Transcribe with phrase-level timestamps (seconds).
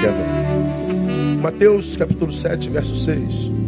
[0.00, 1.38] E amém.
[1.38, 3.67] Mateus capítulo 7, verso 6.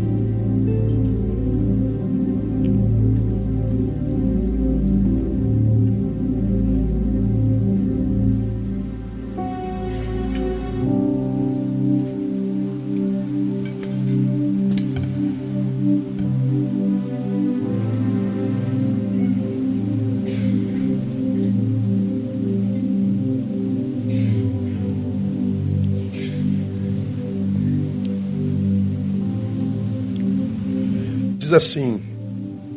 [31.51, 32.01] Diz assim: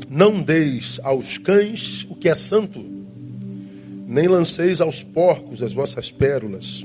[0.10, 2.84] Não deis aos cães o que é santo,
[4.08, 6.84] nem lanceis aos porcos as vossas pérolas,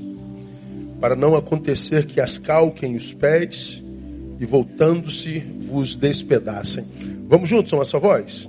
[1.01, 3.83] para não acontecer que as calquem os pés
[4.39, 6.85] e voltando-se vos despedacem.
[7.27, 8.47] Vamos juntos, a sua voz?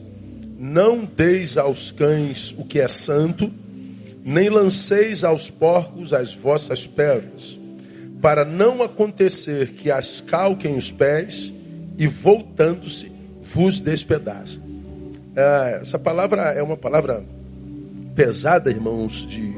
[0.58, 3.50] Não deis aos cães o que é santo,
[4.22, 7.58] nem lanceis aos porcos as vossas pérolas,
[8.20, 11.50] para não acontecer que as calquem os pés
[11.96, 13.09] e voltando-se
[13.52, 14.58] vos despedaça.
[15.34, 17.24] É, essa palavra é uma palavra
[18.14, 19.52] pesada, irmãos, de,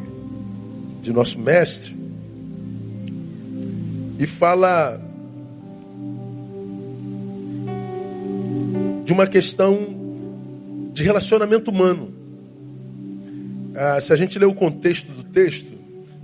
[1.03, 1.95] de nosso mestre.
[4.19, 5.01] E fala
[9.05, 9.79] de uma questão
[10.93, 12.13] de relacionamento humano.
[13.75, 15.73] Ah, se a gente ler o contexto do texto,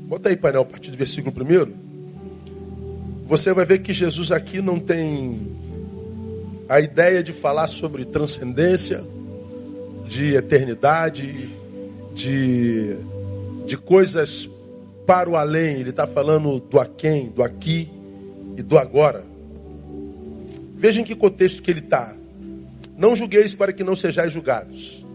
[0.01, 1.75] bota aí painel a partir do versículo primeiro,
[3.27, 5.58] você vai ver que Jesus aqui não tem
[6.69, 9.03] a ideia de falar sobre transcendência,
[10.07, 11.49] de eternidade,
[12.15, 12.97] de,
[13.67, 14.49] de coisas
[15.07, 15.77] para o além.
[15.81, 17.89] Ele está falando do aquém, do aqui
[18.57, 19.25] e do agora.
[20.75, 22.15] Veja em que contexto que ele está.
[22.97, 25.07] Não julgueis para que não sejais julgados.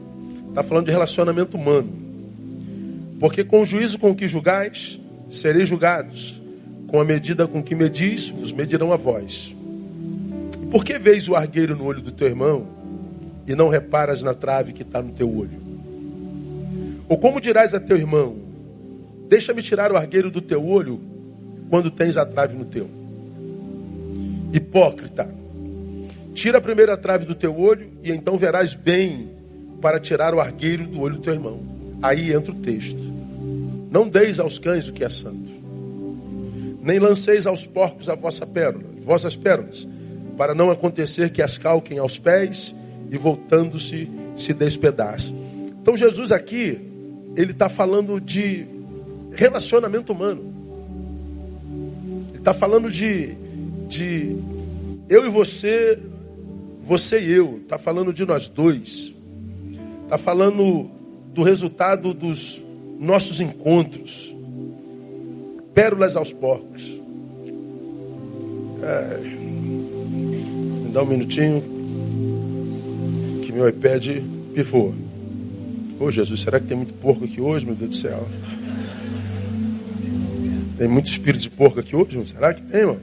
[0.49, 1.89] Está falando de relacionamento humano.
[3.19, 6.41] Porque com o juízo com que julgais, sereis julgados.
[6.87, 9.52] Com a medida com que medis, vos medirão a vós.
[10.73, 12.65] Por que vês o argueiro no olho do teu irmão
[13.45, 15.61] e não reparas na trave que está no teu olho?
[17.07, 18.37] Ou como dirás a teu irmão:
[19.29, 20.99] Deixa-me tirar o argueiro do teu olho
[21.69, 22.89] quando tens a trave no teu?
[24.51, 25.29] Hipócrita,
[26.33, 29.29] tira a primeira trave do teu olho e então verás bem
[29.79, 31.59] para tirar o argueiro do olho do teu irmão.
[32.01, 33.13] Aí entra o texto.
[33.91, 35.51] Não deis aos cães o que é santo,
[36.81, 39.87] nem lanceis aos porcos a vossa pérola, vossas pérolas,
[40.37, 42.73] para não acontecer que as calquem aos pés
[43.11, 45.35] e voltando-se se despedacem.
[45.81, 46.79] Então Jesus aqui,
[47.35, 48.65] ele está falando de
[49.33, 50.53] relacionamento humano.
[52.29, 53.35] Ele está falando de,
[53.87, 54.35] de
[55.09, 55.99] eu e você,
[56.81, 57.59] você e eu.
[57.63, 59.13] Está falando de nós dois.
[60.03, 60.89] Está falando
[61.33, 62.61] do resultado dos
[62.99, 64.33] nossos encontros.
[65.73, 67.01] Pérolas aos porcos.
[68.81, 69.42] É,
[70.93, 71.63] dá um minutinho
[73.43, 74.19] que meu iPad
[74.53, 74.93] pifou.
[75.99, 78.27] Ô Jesus, será que tem muito porco aqui hoje, meu Deus do céu?
[80.77, 82.15] Tem muito espírito de porco aqui hoje?
[82.15, 82.27] Mano?
[82.27, 83.01] Será que tem, mano?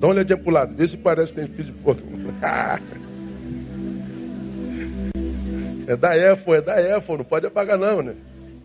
[0.00, 2.00] Dá uma olhadinha pro lado, vê se parece que tem espírito de porco.
[5.86, 8.14] é da EFO, é da EFO, não pode apagar não, né?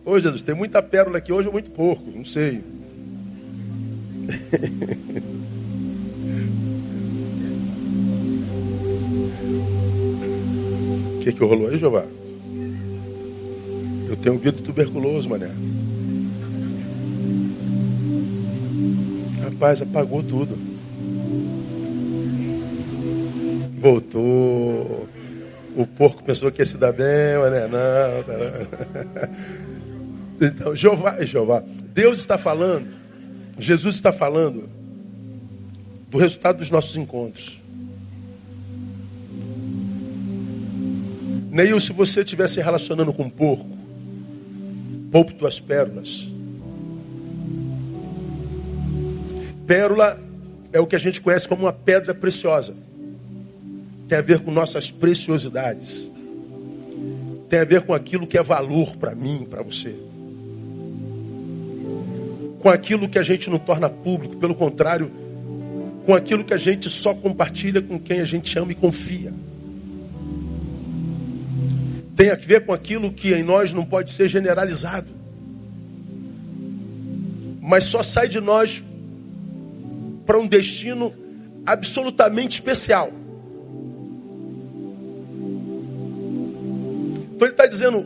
[0.04, 2.10] Ô Jesus, tem muita pérola aqui hoje ou muito porco?
[2.14, 2.62] Não sei.
[11.32, 12.04] que, que rolou aí, Jeová?
[14.08, 15.50] Eu tenho vidro tuberculoso, mané.
[19.42, 20.56] Rapaz, apagou tudo.
[23.78, 25.06] Voltou.
[25.76, 27.68] O porco pensou que ia se dar bem, mané.
[27.68, 27.78] Não,
[28.26, 29.68] não.
[30.40, 32.86] Então, Jeová, Jeová, Deus está falando,
[33.58, 34.68] Jesus está falando
[36.08, 37.57] do resultado dos nossos encontros.
[41.58, 43.66] Neil, se você estiver se relacionando com um porco,
[45.10, 46.28] poupe tuas pérolas.
[49.66, 50.20] Pérola
[50.72, 52.76] é o que a gente conhece como uma pedra preciosa.
[54.06, 56.08] Tem a ver com nossas preciosidades.
[57.48, 59.96] Tem a ver com aquilo que é valor para mim, para você.
[62.60, 65.10] Com aquilo que a gente não torna público, pelo contrário,
[66.06, 69.32] com aquilo que a gente só compartilha com quem a gente ama e confia
[72.18, 75.06] tem a ver com aquilo que em nós não pode ser generalizado.
[77.62, 78.82] Mas só sai de nós
[80.26, 81.14] para um destino
[81.64, 83.12] absolutamente especial.
[87.36, 88.04] Então ele está dizendo: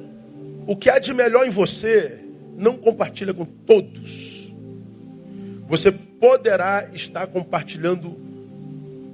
[0.67, 2.21] o que há de melhor em você,
[2.59, 4.53] não compartilha com todos.
[5.67, 8.15] você poderá estar compartilhando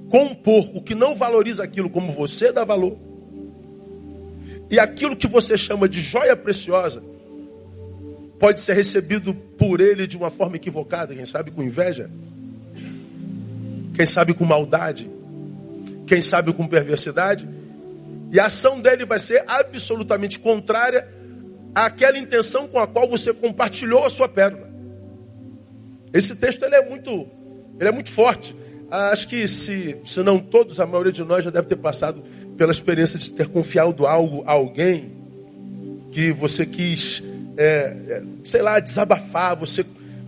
[0.09, 3.08] com um porco que não valoriza aquilo como você dá valor.
[4.69, 7.01] E aquilo que você chama de joia preciosa
[8.37, 12.09] pode ser recebido por ele de uma forma equivocada, quem sabe com inveja,
[13.93, 15.09] quem sabe com maldade,
[16.07, 17.47] quem sabe com perversidade.
[18.31, 21.07] E a ação dele vai ser absolutamente contrária
[21.73, 24.69] àquela intenção com a qual você compartilhou a sua pérola.
[26.13, 27.27] Esse texto ele é muito,
[27.79, 28.55] ele é muito forte.
[28.89, 32.23] Acho que se, se não todos, a maioria de nós já deve ter passado
[32.59, 35.13] pela experiência de ter confiado algo a alguém
[36.11, 37.23] que você quis,
[37.55, 39.81] é, é, sei lá, desabafar, você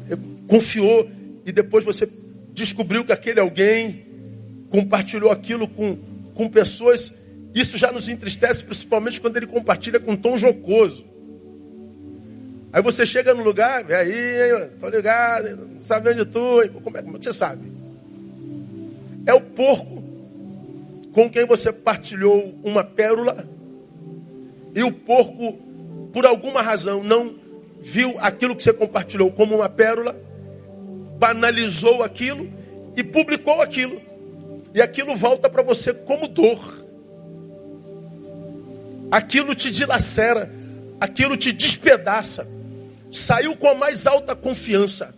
[0.09, 0.17] é,
[0.47, 1.09] confiou
[1.45, 2.09] e depois você
[2.53, 4.05] descobriu que aquele alguém
[4.69, 5.97] compartilhou aquilo com,
[6.33, 7.13] com pessoas
[7.53, 11.05] isso já nos entristece, principalmente quando ele compartilha com um tom jocoso.
[12.71, 17.01] Aí você chega no lugar, e aí, tô ligado, não sabe onde tu, como é,
[17.01, 17.69] como é que você sabe?
[19.25, 20.00] É o porco
[21.11, 23.47] com quem você partilhou uma pérola,
[24.73, 25.53] e o porco,
[26.13, 27.35] por alguma razão, não
[27.79, 30.15] viu aquilo que você compartilhou como uma pérola,
[31.17, 32.49] banalizou aquilo
[32.95, 34.01] e publicou aquilo.
[34.73, 36.81] E aquilo volta para você como dor
[39.11, 40.49] aquilo te dilacera,
[40.99, 42.47] aquilo te despedaça.
[43.11, 45.13] Saiu com a mais alta confiança,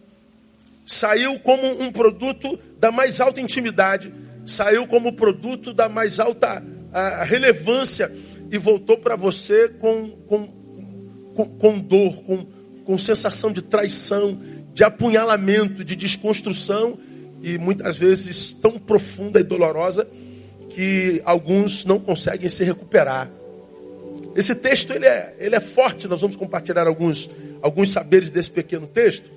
[0.83, 4.11] saiu como um produto da mais alta intimidade,
[4.45, 6.63] saiu como produto da mais alta
[7.25, 8.11] relevância
[8.51, 10.47] e voltou para você com, com,
[11.33, 12.45] com, com dor, com,
[12.83, 14.39] com sensação de traição,
[14.73, 16.97] de apunhalamento, de desconstrução
[17.41, 20.07] e muitas vezes tão profunda e dolorosa
[20.69, 23.29] que alguns não conseguem se recuperar.
[24.35, 27.29] Esse texto ele é, ele é forte, nós vamos compartilhar alguns,
[27.61, 29.29] alguns saberes desse pequeno texto.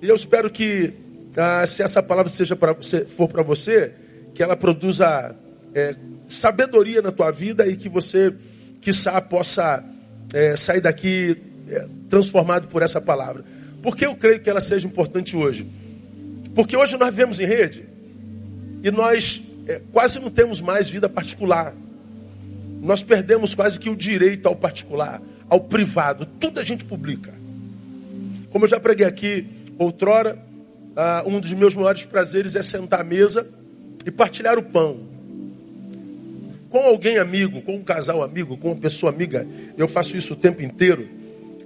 [0.00, 0.94] E eu espero que,
[1.36, 2.74] ah, se essa palavra seja pra,
[3.08, 3.92] for para você,
[4.34, 5.34] que ela produza
[5.74, 5.94] é,
[6.26, 8.34] sabedoria na tua vida e que você,
[8.80, 9.84] quiçá, possa
[10.32, 11.36] é, sair daqui
[11.68, 13.44] é, transformado por essa palavra.
[13.82, 15.66] Por que eu creio que ela seja importante hoje?
[16.54, 17.84] Porque hoje nós vivemos em rede
[18.82, 21.74] e nós é, quase não temos mais vida particular.
[22.80, 26.26] Nós perdemos quase que o direito ao particular, ao privado.
[26.38, 27.32] Tudo a gente publica.
[28.50, 29.46] Como eu já preguei aqui
[29.78, 30.38] outrora,
[30.90, 33.46] uh, um dos meus maiores prazeres é sentar à mesa
[34.04, 35.08] e partilhar o pão.
[36.68, 40.36] Com alguém amigo, com um casal amigo, com uma pessoa amiga, eu faço isso o
[40.36, 41.08] tempo inteiro.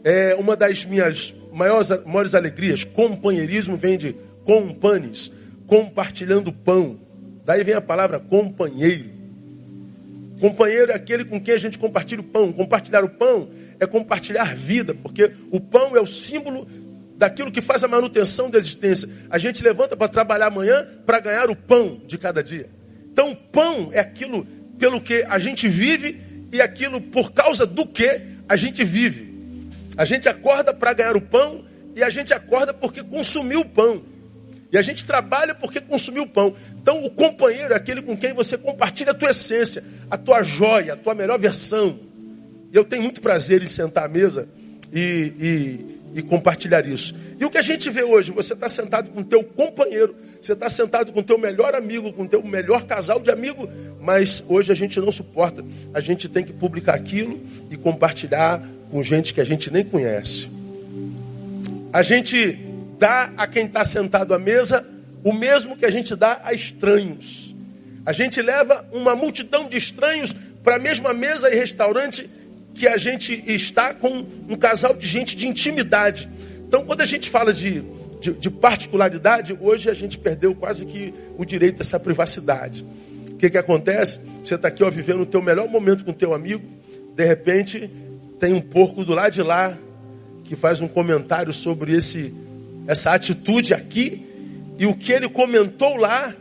[0.02, 2.84] É uma das minhas maiores, maiores alegrias.
[2.84, 5.30] Companheirismo vem de companes,
[5.66, 6.98] compartilhando pão.
[7.44, 9.14] Daí vem a palavra companheiro.
[10.40, 12.52] Companheiro é aquele com quem a gente compartilha o pão.
[12.52, 13.48] Compartilhar o pão
[13.78, 16.66] é compartilhar vida, porque o pão é o símbolo
[17.16, 19.08] daquilo que faz a manutenção da existência.
[19.30, 22.68] A gente levanta para trabalhar amanhã para ganhar o pão de cada dia.
[23.12, 24.44] Então, pão é aquilo
[24.78, 26.20] pelo que a gente vive
[26.52, 29.68] e aquilo por causa do que a gente vive.
[29.96, 31.64] A gente acorda para ganhar o pão
[31.94, 34.02] e a gente acorda porque consumiu o pão.
[34.72, 36.52] E a gente trabalha porque consumiu o pão.
[36.82, 40.94] Então, o companheiro é aquele com quem você compartilha a tua essência, a tua joia,
[40.94, 42.00] a tua melhor versão.
[42.72, 44.48] Eu tenho muito prazer em sentar à mesa
[44.92, 47.14] e, e, e compartilhar isso.
[47.38, 48.30] E o que a gente vê hoje?
[48.30, 52.42] Você está sentado com teu companheiro, você está sentado com teu melhor amigo, com teu
[52.42, 53.68] melhor casal de amigo,
[54.00, 55.64] mas hoje a gente não suporta.
[55.92, 60.48] A gente tem que publicar aquilo e compartilhar com gente que a gente nem conhece.
[61.92, 62.58] A gente
[62.96, 64.86] dá a quem está sentado à mesa
[65.24, 67.54] o mesmo que a gente dá a estranhos.
[68.06, 72.28] A gente leva uma multidão de estranhos para a mesma mesa e restaurante
[72.74, 76.28] que a gente está com um casal de gente de intimidade.
[76.66, 77.84] Então, quando a gente fala de,
[78.20, 82.84] de, de particularidade, hoje a gente perdeu quase que o direito a essa privacidade.
[83.30, 84.18] O que, que acontece?
[84.44, 86.64] Você está aqui ó, vivendo o teu melhor momento com o teu amigo,
[87.14, 87.90] de repente
[88.40, 89.76] tem um porco do lado de lá
[90.42, 92.34] que faz um comentário sobre esse
[92.86, 94.26] essa atitude aqui
[94.78, 96.34] e o que ele comentou lá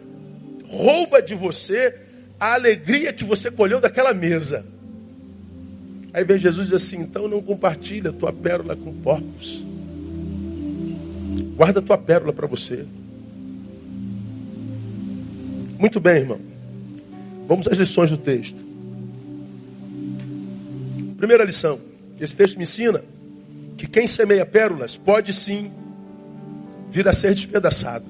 [0.68, 1.96] rouba de você
[2.40, 4.66] a alegria que você colheu daquela mesa.
[6.14, 9.64] Aí vem Jesus e diz assim: então não compartilha tua pérola com porcos.
[11.56, 12.86] Guarda tua pérola para você.
[15.80, 16.40] Muito bem, irmão.
[17.48, 18.58] Vamos às lições do texto.
[21.18, 21.80] Primeira lição:
[22.20, 23.04] esse texto me ensina
[23.78, 25.72] que quem semeia pérolas pode sim
[26.92, 28.06] vir a ser despedaçado.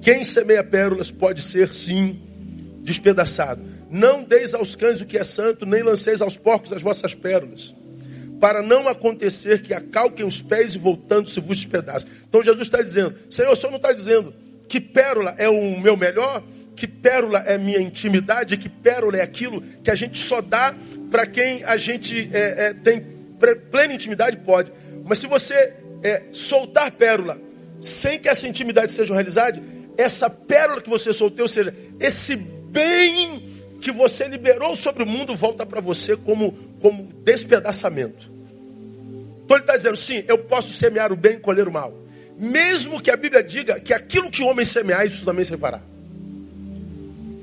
[0.00, 2.18] Quem semeia pérolas pode ser, sim,
[2.82, 3.71] despedaçado.
[3.92, 7.74] Não deis aos cães o que é santo, nem lanceis aos porcos as vossas pérolas,
[8.40, 12.08] para não acontecer que acalquem os pés e voltando se vos despedaçem.
[12.26, 14.34] Então Jesus está dizendo, Senhor, o Senhor não está dizendo
[14.66, 16.42] que pérola é o meu melhor,
[16.74, 20.74] que pérola é minha intimidade, que pérola é aquilo que a gente só dá
[21.10, 23.04] para quem a gente é, é, tem
[23.70, 24.72] plena intimidade, pode.
[25.04, 27.38] Mas se você é, soltar pérola
[27.78, 29.62] sem que essa intimidade seja realizada,
[29.98, 33.51] essa pérola que você soltou, ou seja, esse bem
[33.82, 38.30] que você liberou sobre o mundo volta para você como, como despedaçamento.
[39.44, 41.92] Então ele está dizendo, sim, eu posso semear o bem e colher o mal.
[42.38, 45.82] Mesmo que a Bíblia diga que aquilo que o homem semear, isso também se fará.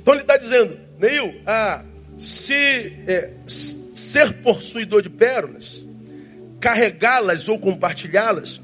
[0.02, 1.84] Então ele está dizendo, Neil, ah,
[2.18, 2.56] se
[3.06, 5.84] é, ser possuidor de pérolas,
[6.60, 8.62] carregá-las ou compartilhá-las,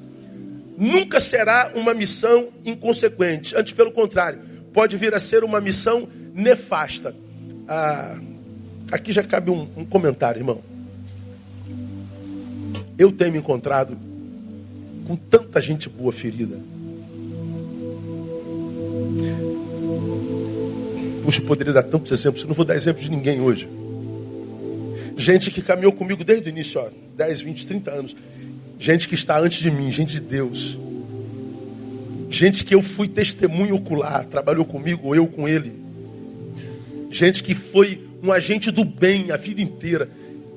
[0.78, 3.56] nunca será uma missão inconsequente.
[3.56, 4.40] Antes, pelo contrário,
[4.74, 7.16] pode vir a ser uma missão nefasta.
[7.68, 8.18] Ah,
[8.92, 10.62] aqui já cabe um, um comentário, irmão.
[12.98, 13.98] Eu tenho me encontrado
[15.08, 16.58] com tanta gente boa ferida.
[21.24, 23.68] Puxa, eu poderia dar tantos exemplos, eu não vou dar exemplos de ninguém hoje.
[25.18, 28.16] Gente que caminhou comigo desde o início, ó, 10, 20, 30 anos.
[28.78, 30.78] Gente que está antes de mim, gente de Deus.
[32.30, 35.85] Gente que eu fui testemunho ocular, trabalhou comigo, eu com ele.
[37.16, 40.10] Gente que foi um agente do bem a vida inteira.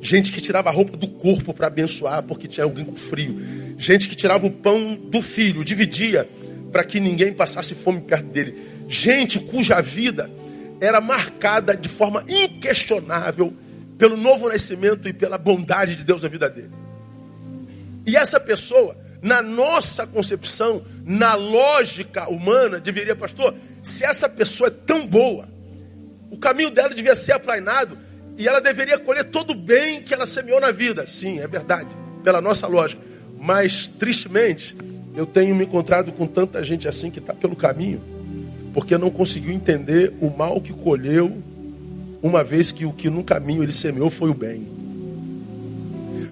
[0.03, 3.39] Gente que tirava a roupa do corpo para abençoar porque tinha alguém com frio.
[3.79, 6.29] Gente que tirava o pão do filho, dividia
[6.73, 8.59] para que ninguém passasse fome perto dele.
[8.89, 10.29] Gente cuja vida
[10.81, 13.55] era marcada de forma inquestionável
[13.97, 16.73] pelo novo nascimento e pela bondade de Deus na vida dele.
[18.05, 24.73] E essa pessoa, na nossa concepção, na lógica humana, deveria, pastor, se essa pessoa é
[24.73, 25.57] tão boa,
[26.31, 27.97] o caminho dela devia ser aplainado
[28.37, 31.07] e ela deveria colher todo o bem que ela semeou na vida.
[31.07, 31.89] Sim, é verdade,
[32.23, 33.03] pela nossa lógica.
[33.39, 34.77] Mas, tristemente,
[35.17, 38.01] eu tenho me encontrado com tanta gente assim que está pelo caminho,
[38.73, 41.43] porque não conseguiu entender o mal que colheu,
[42.23, 44.69] uma vez que o que no caminho ele semeou foi o bem.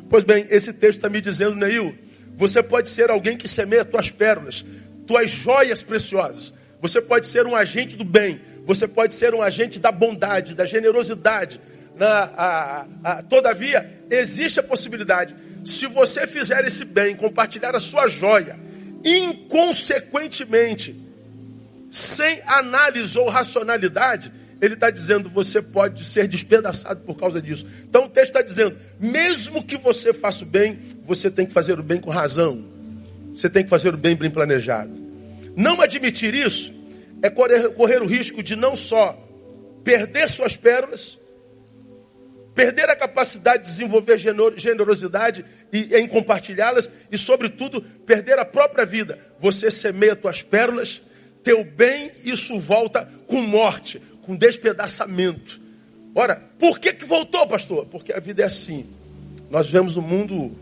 [0.08, 1.94] Pois bem, esse texto está me dizendo, Neil,
[2.36, 4.64] você pode ser alguém que semeia tuas pérolas,
[5.06, 6.52] tuas joias preciosas.
[6.80, 10.66] Você pode ser um agente do bem, você pode ser um agente da bondade, da
[10.66, 11.60] generosidade.
[11.94, 18.08] Na, a, a, todavia, existe a possibilidade, se você fizer esse bem, compartilhar a sua
[18.08, 18.58] joia,
[19.04, 20.94] inconsequentemente,
[21.90, 27.66] sem análise ou racionalidade, ele está dizendo, você pode ser despedaçado por causa disso.
[27.88, 31.78] Então o texto está dizendo, mesmo que você faça o bem, você tem que fazer
[31.78, 32.64] o bem com razão.
[33.34, 34.92] Você tem que fazer o bem bem planejado.
[35.54, 36.75] Não admitir isso
[37.26, 39.18] é correr, correr o risco de não só
[39.84, 41.18] perder suas pérolas,
[42.54, 44.18] perder a capacidade de desenvolver
[44.56, 49.18] generosidade e, em compartilhá-las, e, sobretudo, perder a própria vida.
[49.38, 51.02] Você semeia tuas pérolas,
[51.42, 55.60] teu bem, isso volta com morte, com despedaçamento.
[56.14, 57.86] Ora, por que, que voltou, pastor?
[57.86, 58.88] Porque a vida é assim.
[59.50, 60.56] Nós vivemos um mundo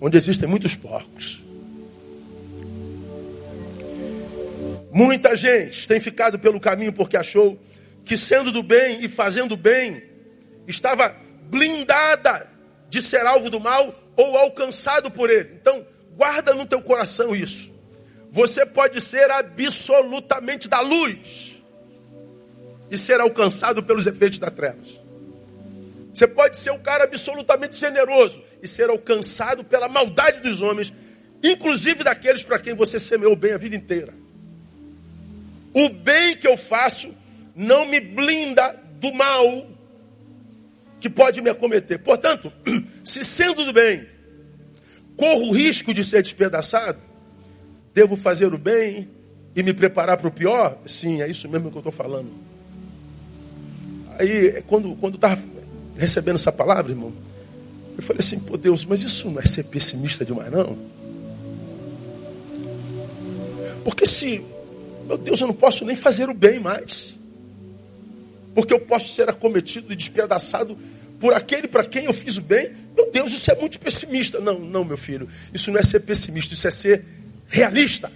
[0.00, 1.43] onde existem muitos porcos.
[4.94, 7.60] Muita gente tem ficado pelo caminho porque achou
[8.04, 10.00] que sendo do bem e fazendo bem,
[10.68, 11.16] estava
[11.50, 12.48] blindada
[12.88, 15.58] de ser alvo do mal ou alcançado por ele.
[15.60, 15.84] Então,
[16.16, 17.68] guarda no teu coração isso.
[18.30, 21.56] Você pode ser absolutamente da luz
[22.88, 25.02] e ser alcançado pelos efeitos das trevas.
[26.14, 30.92] Você pode ser um cara absolutamente generoso e ser alcançado pela maldade dos homens,
[31.42, 34.22] inclusive daqueles para quem você semeou bem a vida inteira.
[35.74, 37.12] O bem que eu faço
[37.54, 39.66] não me blinda do mal
[41.00, 41.98] que pode me acometer.
[41.98, 42.50] Portanto,
[43.04, 44.06] se sendo do bem,
[45.16, 46.98] corro o risco de ser despedaçado,
[47.92, 49.10] devo fazer o bem
[49.54, 50.78] e me preparar para o pior?
[50.86, 52.30] Sim, é isso mesmo que eu estou falando.
[54.18, 55.42] Aí, quando, quando estava
[55.96, 57.12] recebendo essa palavra, irmão,
[57.96, 60.76] eu falei assim, pô Deus, mas isso não é ser pessimista demais, não?
[63.84, 64.44] Porque se
[65.06, 67.14] meu Deus, eu não posso nem fazer o bem mais.
[68.54, 70.78] Porque eu posso ser acometido e despedaçado
[71.18, 72.70] por aquele para quem eu fiz o bem.
[72.96, 74.40] Meu Deus, isso é muito pessimista.
[74.40, 75.28] Não, não, meu filho.
[75.52, 77.04] Isso não é ser pessimista, isso é ser
[77.48, 78.10] realista.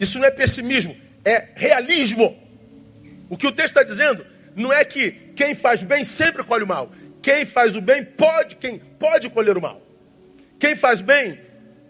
[0.00, 2.36] Isso não é pessimismo, é realismo.
[3.30, 4.26] O que o texto está dizendo
[4.56, 6.90] não é que quem faz bem sempre colhe o mal.
[7.22, 9.80] Quem faz o bem pode, quem pode colher o mal.
[10.58, 11.38] Quem faz bem,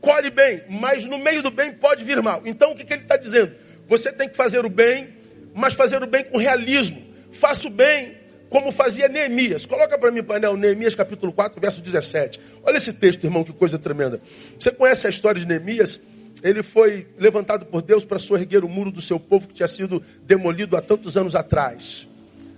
[0.01, 2.43] colhe bem, mas no meio do bem pode vir mal.
[2.45, 3.55] Então o que, que ele está dizendo?
[3.93, 5.11] Você tem que fazer o bem,
[5.55, 7.03] mas fazer o bem com realismo.
[7.31, 8.17] Faça o bem
[8.49, 9.67] como fazia Neemias.
[9.67, 12.41] Coloca para mim, painel, Neemias capítulo 4, verso 17.
[12.63, 14.19] Olha esse texto, irmão, que coisa tremenda.
[14.59, 16.01] Você conhece a história de Neemias?
[16.43, 20.03] Ele foi levantado por Deus para soerguer o muro do seu povo que tinha sido
[20.23, 22.09] demolido há tantos anos atrás.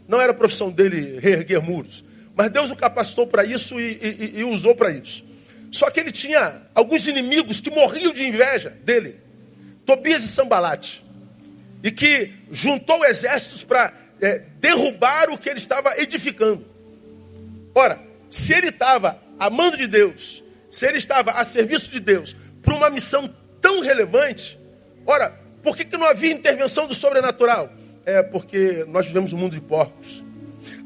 [0.07, 2.05] Não era profissão dele reerguer muros,
[2.37, 3.99] mas Deus o capacitou para isso e,
[4.37, 5.25] e, e usou para isso.
[5.73, 9.17] Só que ele tinha alguns inimigos que morriam de inveja dele.
[9.85, 11.04] Tobias e Sambalate.
[11.85, 16.65] E que juntou exércitos para é, derrubar o que ele estava edificando.
[17.75, 18.01] Ora,
[18.31, 22.89] se ele estava amando de Deus, se ele estava a serviço de Deus, para uma
[22.89, 24.59] missão tão relevante,
[25.05, 27.71] ora, por que, que não havia intervenção do sobrenatural?
[28.07, 30.25] É porque nós vivemos um mundo de porcos.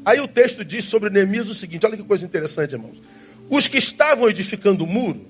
[0.03, 3.01] Aí o texto diz sobre Neemias o seguinte: olha que coisa interessante, irmãos.
[3.49, 5.25] Os que estavam edificando o muro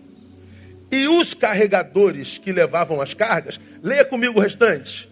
[0.91, 5.07] e os carregadores que levavam as cargas, leia comigo o restante.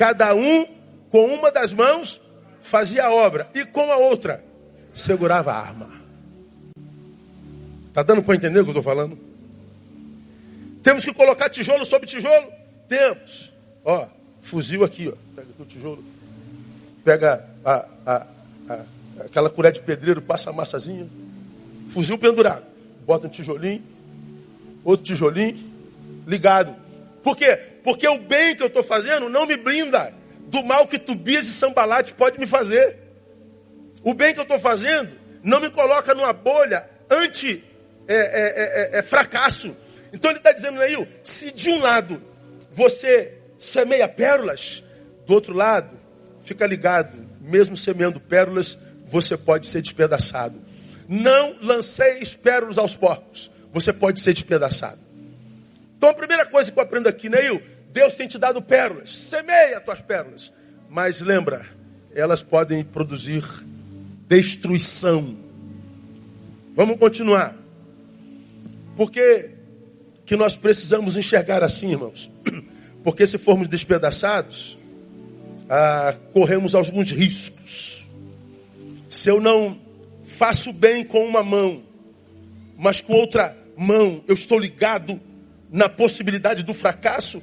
[0.00, 0.66] Cada um
[1.10, 2.18] com uma das mãos
[2.62, 4.42] fazia a obra e com a outra
[4.94, 5.90] segurava a arma.
[7.88, 9.18] Está dando para entender o que eu estou falando?
[10.82, 12.50] Temos que colocar tijolo sobre tijolo?
[12.88, 13.52] Temos.
[13.84, 14.06] Ó,
[14.40, 15.12] fuzil aqui, ó.
[15.36, 16.04] Pega aqui o tijolo.
[17.04, 18.26] Pega a, a,
[18.70, 18.84] a,
[19.26, 21.06] aquela colher de pedreiro, passa a massazinha.
[21.88, 22.64] Fuzil pendurado.
[23.04, 23.82] Bota um tijolinho,
[24.82, 25.62] outro tijolinho,
[26.26, 26.74] ligado.
[27.22, 27.69] Por quê?
[27.82, 30.12] Porque o bem que eu estou fazendo não me brinda
[30.46, 32.96] do mal que Tubias e Sambalate pode me fazer.
[34.02, 35.10] O bem que eu estou fazendo
[35.42, 37.64] não me coloca numa bolha anti
[38.06, 39.76] é, é, é, é fracasso.
[40.12, 42.22] Então ele está dizendo aí, se de um lado
[42.72, 44.82] você semeia pérolas,
[45.26, 45.98] do outro lado,
[46.42, 50.60] fica ligado, mesmo semeando pérolas, você pode ser despedaçado.
[51.08, 54.98] Não lanceis pérolas aos porcos, você pode ser despedaçado.
[56.00, 57.60] Então a primeira coisa que eu aprendo aqui, Neil,
[57.92, 59.10] Deus tem te dado pérolas.
[59.10, 60.50] Semeia as tuas pérolas.
[60.88, 61.66] Mas lembra,
[62.14, 63.44] elas podem produzir
[64.26, 65.36] destruição.
[66.74, 67.54] Vamos continuar.
[68.96, 69.50] Porque
[70.24, 72.30] que nós precisamos enxergar assim, irmãos?
[73.04, 74.78] Porque se formos despedaçados,
[75.68, 78.08] ah, corremos alguns riscos.
[79.06, 79.78] Se eu não
[80.24, 81.82] faço bem com uma mão,
[82.78, 85.20] mas com outra mão eu estou ligado
[85.70, 87.42] na possibilidade do fracasso,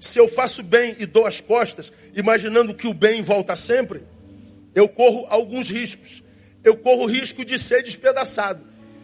[0.00, 4.02] se eu faço bem e dou as costas, imaginando que o bem volta sempre,
[4.74, 6.22] eu corro alguns riscos.
[6.62, 8.60] Eu corro o risco de ser despedaçado.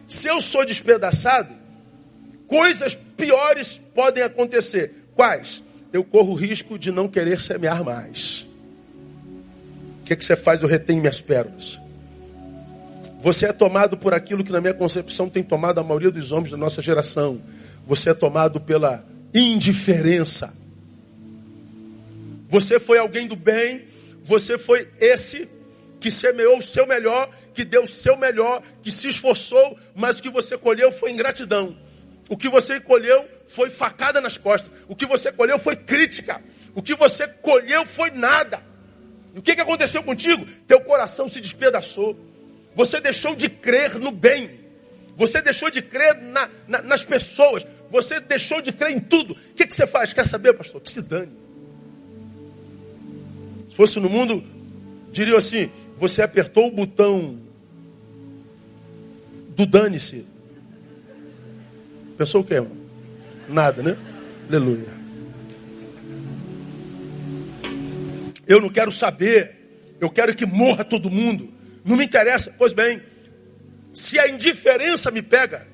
[0.07, 1.53] Se eu sou despedaçado,
[2.47, 5.07] coisas piores podem acontecer.
[5.15, 5.61] Quais?
[5.91, 8.45] Eu corro o risco de não querer semear mais.
[10.01, 10.61] O que, é que você faz?
[10.61, 11.79] Eu retenho minhas pérolas.
[13.21, 16.51] Você é tomado por aquilo que, na minha concepção, tem tomado a maioria dos homens
[16.51, 17.41] da nossa geração.
[17.87, 20.65] Você é tomado pela indiferença
[22.47, 23.85] você foi alguém do bem,
[24.23, 25.49] você foi esse
[25.99, 30.23] que semeou o seu melhor, que deu o seu melhor, que se esforçou, mas o
[30.23, 31.75] que você colheu foi ingratidão.
[32.29, 34.71] O que você colheu foi facada nas costas.
[34.87, 36.41] O que você colheu foi crítica.
[36.73, 38.61] O que você colheu foi nada.
[39.33, 40.45] E o que, que aconteceu contigo?
[40.67, 42.17] Teu coração se despedaçou.
[42.75, 44.64] Você deixou de crer no bem.
[45.15, 47.65] Você deixou de crer na, na, nas pessoas.
[47.89, 49.33] Você deixou de crer em tudo.
[49.33, 50.11] O que, que você faz?
[50.13, 50.81] Quer saber, pastor?
[50.81, 51.45] Que se dane
[53.75, 54.43] fosse no mundo,
[55.11, 57.37] diriam assim: você apertou o botão
[59.49, 60.25] do dane-se.
[62.17, 62.71] Pensou o quê, irmão?
[63.49, 63.97] Nada, né?
[64.47, 64.95] Aleluia.
[68.47, 71.49] Eu não quero saber, eu quero que morra todo mundo.
[71.83, 72.55] Não me interessa.
[72.57, 73.01] Pois bem,
[73.95, 75.65] se a indiferença me pega,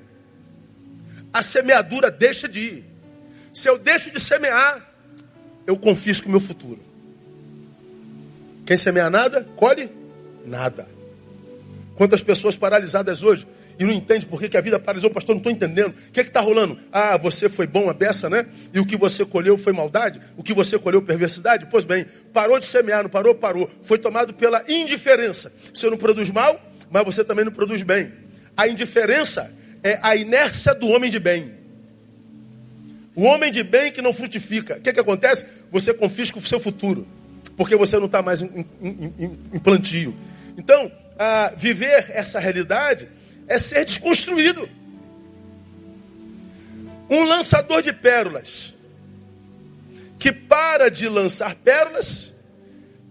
[1.32, 2.84] a semeadura deixa de ir.
[3.52, 4.94] Se eu deixo de semear,
[5.66, 6.80] eu confisco o meu futuro.
[8.64, 9.90] Quem semeia nada, colhe
[10.46, 10.88] nada.
[11.96, 13.46] Quantas pessoas paralisadas hoje
[13.78, 15.94] e não entende por que, que a vida paralisou, pastor, não estou entendendo.
[16.08, 16.78] O que é está rolando?
[16.92, 18.46] Ah, você foi bom a beça, né?
[18.72, 20.20] E o que você colheu foi maldade?
[20.36, 21.66] O que você colheu perversidade?
[21.70, 23.34] Pois bem, parou de semear, não parou?
[23.34, 23.68] Parou.
[23.82, 25.52] Foi tomado pela indiferença.
[25.74, 26.60] Você não produz mal,
[26.92, 28.12] mas você também não produz bem.
[28.56, 29.52] A indiferença
[29.82, 31.54] é a inércia do homem de bem.
[33.14, 34.76] O homem de bem que não frutifica.
[34.76, 35.46] O que, que acontece?
[35.70, 37.06] Você confisca o seu futuro
[37.56, 40.14] porque você não está mais em, em, em, em, plantio.
[40.56, 40.90] Então,
[41.56, 43.08] viver essa realidade
[43.46, 44.68] é ser desconstruído.
[47.10, 48.72] Um lançador de pérolas
[50.18, 52.32] que para de lançar pérolas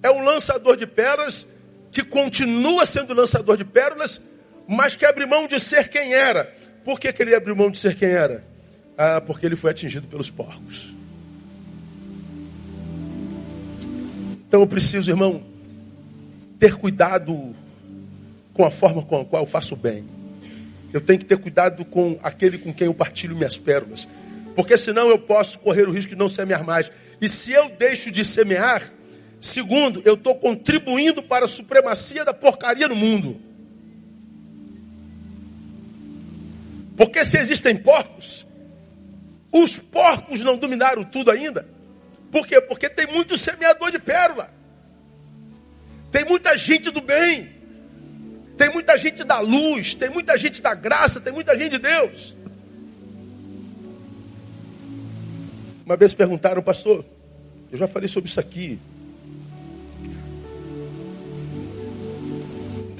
[0.02, 1.46] é um lançador de pérolas
[1.92, 4.22] que continua sendo lançador de pérolas,
[4.68, 6.46] mas que abre mão de ser quem era.
[6.86, 8.44] Por que, que ele abriu mão de ser quem era?
[8.98, 10.94] Ah, porque ele foi atingido pelos porcos.
[14.48, 15.44] Então eu preciso, irmão,
[16.60, 17.56] ter cuidado
[18.54, 20.06] com a forma com a qual eu faço bem.
[20.94, 24.08] Eu tenho que ter cuidado com aquele com quem eu partilho minhas pérolas.
[24.56, 26.92] Porque senão eu posso correr o risco de não semear mais.
[27.22, 28.84] E se eu deixo de semear,
[29.42, 33.42] segundo, eu estou contribuindo para a supremacia da porcaria no mundo.
[36.96, 38.46] Porque se existem porcos,
[39.52, 41.68] os porcos não dominaram tudo ainda.
[42.32, 42.62] Por quê?
[42.62, 44.54] Porque tem muito semeador de pérola.
[46.12, 47.50] Tem muita gente do bem.
[48.58, 49.96] Tem muita gente da luz.
[49.96, 51.20] Tem muita gente da graça.
[51.20, 52.36] Tem muita gente de Deus.
[55.86, 57.04] Uma vez perguntaram, pastor,
[57.72, 58.80] eu já falei sobre isso aqui.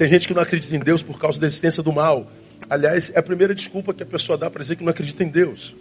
[0.02, 2.28] Tem gente que não acredita em Deus por causa da existência do mal.
[2.68, 5.28] Aliás, é a primeira desculpa que a pessoa dá para dizer que não acredita em
[5.28, 5.76] Deus.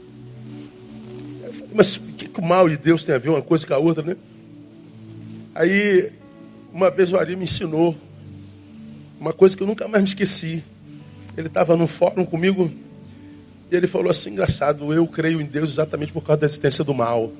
[1.73, 3.79] Mas o que, que o mal e Deus tem a ver uma coisa com a
[3.79, 4.15] outra, né?
[5.55, 6.11] Aí,
[6.71, 7.97] uma vez o Ari me ensinou
[9.19, 10.63] uma coisa que eu nunca mais me esqueci.
[11.35, 12.71] Ele estava num fórum comigo
[13.71, 16.93] e ele falou assim: engraçado, eu creio em Deus exatamente por causa da existência do
[16.93, 17.31] mal.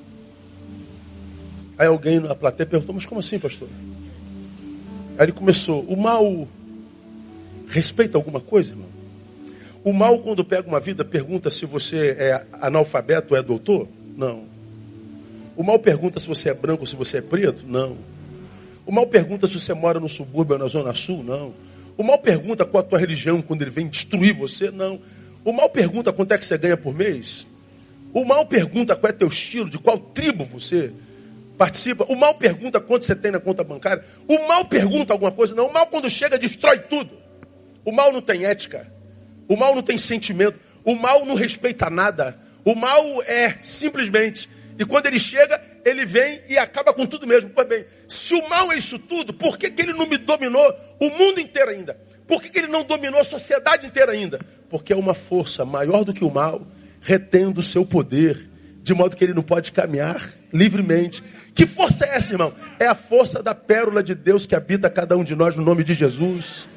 [1.78, 3.68] Aí alguém na plateia perguntou: mas como assim, pastor?
[5.16, 6.48] Aí ele começou: o mal
[7.72, 8.88] respeita alguma coisa, irmão?
[9.84, 13.88] O mal, quando pega uma vida, pergunta se você é analfabeto ou é doutor?
[14.16, 14.44] Não.
[15.56, 17.64] O mal pergunta se você é branco ou se você é preto?
[17.66, 17.96] Não.
[18.86, 21.24] O mal pergunta se você mora no subúrbio ou na zona sul?
[21.24, 21.52] Não.
[21.96, 24.70] O mal pergunta qual a tua religião quando ele vem destruir você?
[24.70, 25.00] Não.
[25.44, 27.46] O mal pergunta quanto é que você ganha por mês?
[28.12, 30.92] O mal pergunta qual é teu estilo, de qual tribo você
[31.58, 32.04] participa.
[32.08, 34.04] O mal pergunta quanto você tem na conta bancária.
[34.28, 35.54] O mal pergunta alguma coisa.
[35.54, 37.21] Não, o mal quando chega destrói tudo.
[37.84, 38.90] O mal não tem ética.
[39.48, 40.58] O mal não tem sentimento.
[40.84, 42.38] O mal não respeita nada.
[42.64, 44.48] O mal é simplesmente.
[44.78, 47.50] E quando ele chega, ele vem e acaba com tudo mesmo.
[47.50, 50.74] Pois bem, se o mal é isso tudo, por que, que ele não me dominou
[51.00, 51.96] o mundo inteiro ainda?
[52.26, 54.40] Por que, que ele não dominou a sociedade inteira ainda?
[54.70, 56.66] Porque é uma força maior do que o mal,
[57.00, 58.48] retendo o seu poder,
[58.82, 61.22] de modo que ele não pode caminhar livremente.
[61.54, 62.54] Que força é essa, irmão?
[62.78, 65.84] É a força da pérola de Deus que habita cada um de nós no nome
[65.84, 66.68] de Jesus.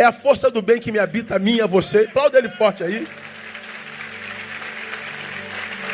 [0.00, 2.04] É a força do bem que me habita a mim e a você.
[2.04, 3.06] Aplauda ele forte aí.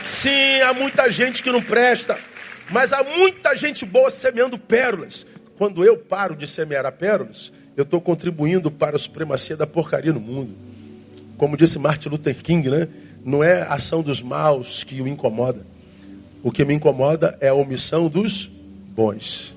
[0.04, 2.16] Sim, há muita gente que não presta,
[2.70, 5.26] mas há muita gente boa semeando pérolas.
[5.58, 10.20] Quando eu paro de semear pérolas, eu estou contribuindo para a supremacia da porcaria no
[10.20, 10.54] mundo.
[11.36, 12.86] Como disse Martin Luther King, né?
[13.24, 15.66] Não é a ação dos maus que o incomoda.
[16.44, 19.52] O que me incomoda é a omissão dos bons.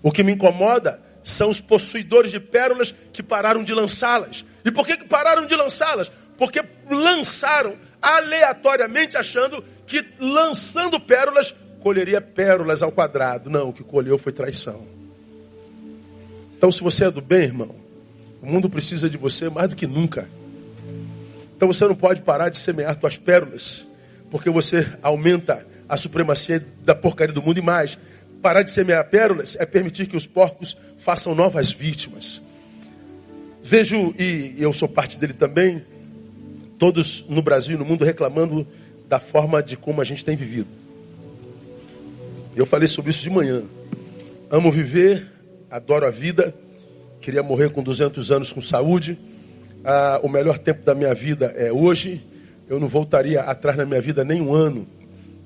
[0.00, 4.44] O que me incomoda são os possuidores de pérolas que pararam de lançá-las.
[4.64, 6.10] E por que, pararam de lançá-las?
[6.36, 13.48] Porque lançaram aleatoriamente achando que lançando pérolas colheria pérolas ao quadrado.
[13.50, 14.86] Não, o que colheu foi traição.
[16.56, 17.74] Então, se você é do bem, irmão,
[18.42, 20.28] o mundo precisa de você mais do que nunca.
[21.60, 23.84] Então você não pode parar de semear suas pérolas,
[24.30, 27.98] porque você aumenta a supremacia da porcaria do mundo e mais.
[28.42, 32.40] Parar de semear pérolas é permitir que os porcos façam novas vítimas.
[33.62, 35.84] Vejo, e eu sou parte dele também,
[36.78, 38.66] todos no Brasil e no mundo reclamando
[39.06, 40.68] da forma de como a gente tem vivido.
[42.56, 43.62] Eu falei sobre isso de manhã.
[44.50, 45.26] Amo viver,
[45.70, 46.54] adoro a vida,
[47.20, 49.18] queria morrer com 200 anos com saúde.
[49.84, 52.26] Ah, o melhor tempo da minha vida é hoje.
[52.68, 54.86] Eu não voltaria atrás na minha vida nem um ano.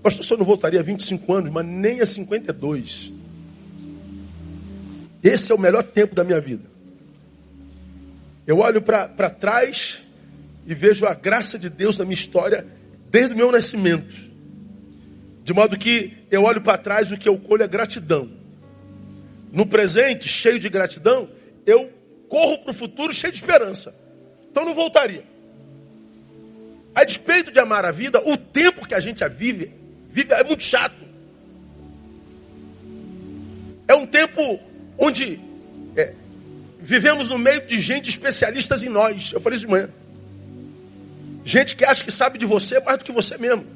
[0.05, 3.11] Pastor, eu não voltaria a 25 anos, mas nem a 52.
[5.23, 6.65] Esse é o melhor tempo da minha vida.
[8.47, 10.03] Eu olho para trás
[10.67, 12.67] e vejo a graça de Deus na minha história
[13.11, 14.15] desde o meu nascimento.
[15.43, 18.31] De modo que eu olho para trás e o que eu colho é gratidão.
[19.51, 21.31] No presente, cheio de gratidão,
[21.65, 21.91] eu
[22.29, 23.95] corro para o futuro cheio de esperança.
[24.51, 25.25] Então não voltaria.
[26.95, 29.83] A despeito de amar a vida, o tempo que a gente a vive,
[30.15, 31.05] vive é muito chato.
[33.89, 34.61] É um tempo
[34.97, 35.41] onde
[35.97, 36.15] é,
[36.81, 39.33] vivemos no meio de gente especialistas em nós.
[39.33, 39.91] Eu falei isso de manhã.
[41.45, 43.67] Gente que acha que sabe de você mais do que você mesmo.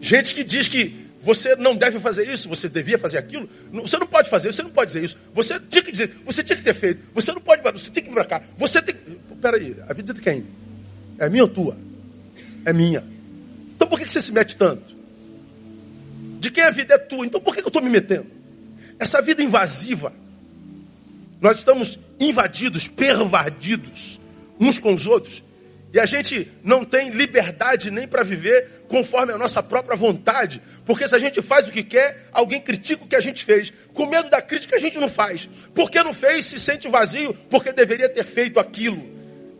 [0.00, 3.46] Gente que diz que você não deve fazer isso, você devia fazer aquilo.
[3.72, 5.16] Você não pode fazer, você não pode dizer isso.
[5.34, 7.02] Você tinha que dizer, você tinha que ter feito.
[7.12, 8.42] Você não pode, você tem que vir para cá.
[8.56, 8.94] Você tem.
[9.42, 10.46] Peraí, a vida de quem?
[11.18, 11.76] É minha ou tua?
[12.64, 13.15] É minha.
[13.86, 14.96] Então por que você se mete tanto?
[16.40, 17.24] De quem a vida é tua?
[17.24, 18.26] Então por que eu estou me metendo?
[18.98, 20.12] Essa vida invasiva.
[21.40, 24.18] Nós estamos invadidos, pervadidos
[24.58, 25.44] uns com os outros.
[25.94, 30.60] E a gente não tem liberdade nem para viver conforme a nossa própria vontade.
[30.84, 33.72] Porque se a gente faz o que quer, alguém critica o que a gente fez.
[33.94, 35.48] Com medo da crítica, a gente não faz.
[35.72, 39.00] Porque não fez, se sente vazio, porque deveria ter feito aquilo.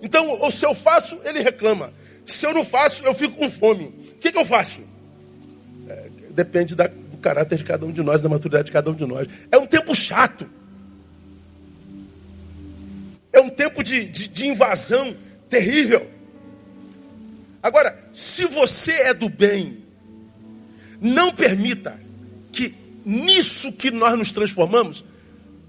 [0.02, 1.92] Então, ou se eu faço, ele reclama.
[2.26, 3.84] Se eu não faço, eu fico com fome.
[3.84, 4.80] O que, que eu faço?
[5.88, 8.94] É, depende da, do caráter de cada um de nós, da maturidade de cada um
[8.94, 9.28] de nós.
[9.50, 10.50] É um tempo chato.
[13.32, 15.16] É um tempo de, de, de invasão
[15.48, 16.10] terrível.
[17.62, 19.84] Agora, se você é do bem,
[21.00, 21.98] não permita
[22.50, 25.04] que nisso que nós nos transformamos,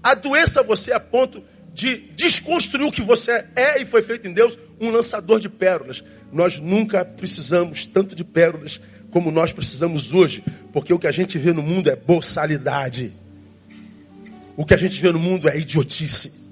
[0.02, 1.42] adoeça você a ponto
[1.78, 6.02] de desconstruir o que você é e foi feito em Deus, um lançador de pérolas.
[6.32, 8.80] Nós nunca precisamos tanto de pérolas
[9.12, 13.12] como nós precisamos hoje, porque o que a gente vê no mundo é boçalidade.
[14.56, 16.48] O que a gente vê no mundo é idiotice.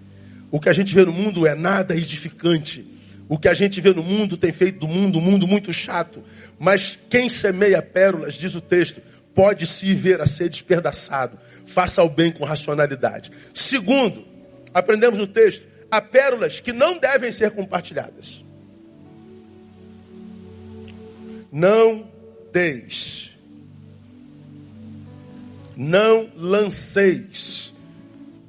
[0.48, 2.86] O que a gente vê no mundo é nada edificante.
[3.28, 6.22] O que a gente vê no mundo tem feito do mundo um mundo muito chato.
[6.56, 9.02] Mas quem semeia pérolas, diz o texto,
[9.34, 11.36] pode se ver a ser despedaçado.
[11.66, 13.32] Faça o bem com racionalidade.
[13.52, 14.35] Segundo,
[14.76, 18.44] aprendemos no texto, há pérolas que não devem ser compartilhadas.
[21.50, 22.06] Não
[22.52, 23.30] deis.
[25.74, 27.72] Não lanceis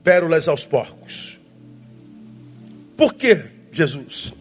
[0.03, 1.39] pérolas aos porcos.
[2.97, 4.33] Por que, Jesus?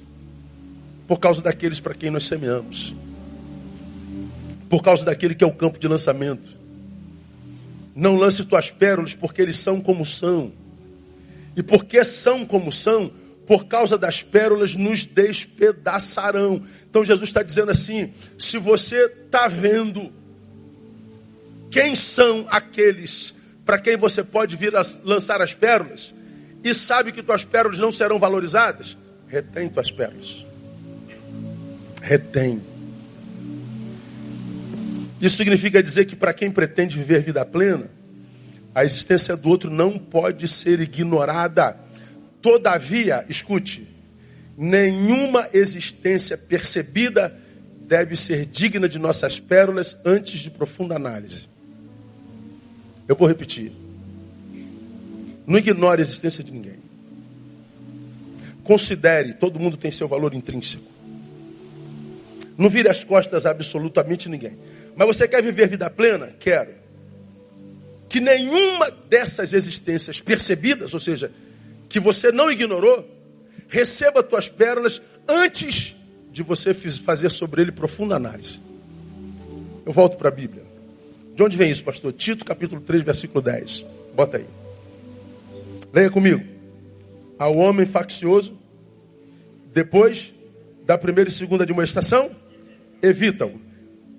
[1.07, 2.97] Por causa daqueles para quem nós semeamos.
[4.69, 6.53] Por causa daquele que é o campo de lançamento.
[7.95, 10.66] Não lance tuas pérolas porque eles são como são.
[11.57, 13.11] E porque são como são,
[13.47, 16.63] por causa das pérolas nos despedaçarão.
[16.89, 20.13] Então Jesus está dizendo assim: se você está vendo
[21.71, 26.15] quem são aqueles para quem você pode vir a lançar as pérolas,
[26.63, 30.47] e sabe que tuas pérolas não serão valorizadas, retém tuas pérolas.
[32.01, 32.63] Retém.
[35.21, 37.91] Isso significa dizer que para quem pretende viver vida plena,
[38.77, 41.79] a existência do outro não pode ser ignorada.
[42.43, 43.89] Todavia, escute,
[44.55, 47.35] nenhuma existência percebida
[47.81, 51.49] deve ser digna de nossas pérolas antes de profunda análise.
[53.09, 53.73] Eu vou repetir.
[55.47, 56.77] Não ignore a existência de ninguém.
[58.63, 60.85] Considere, todo mundo tem seu valor intrínseco.
[62.59, 64.59] Não vire as costas a absolutamente ninguém.
[64.95, 66.27] Mas você quer viver vida plena?
[66.39, 66.85] Quero.
[68.17, 71.31] Que nenhuma dessas existências percebidas, ou seja,
[71.87, 73.07] que você não ignorou,
[73.69, 75.95] receba tuas pérolas antes
[76.33, 78.59] de você fazer sobre ele profunda análise.
[79.85, 80.65] Eu volto para a Bíblia.
[81.35, 82.11] De onde vem isso, pastor?
[82.15, 83.85] Tito, capítulo 3, versículo 10.
[84.15, 84.47] Bota aí.
[85.93, 86.43] Leia comigo.
[87.39, 88.59] Ao homem faccioso,
[89.75, 90.33] depois
[90.87, 92.31] da primeira e segunda demonstração,
[93.03, 93.61] evitam.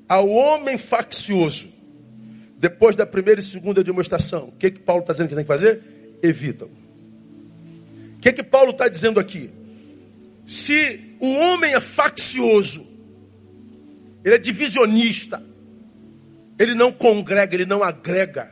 [0.07, 1.76] Ao homem faccioso,
[2.57, 5.47] depois da primeira e segunda demonstração, o que, que Paulo está dizendo que tem que
[5.47, 5.81] fazer?
[6.23, 6.67] Evitam.
[6.67, 9.51] O que, que Paulo está dizendo aqui?
[10.45, 12.85] Se o homem é faccioso,
[14.25, 15.43] ele é divisionista,
[16.57, 18.51] ele não congrega, ele não agrega,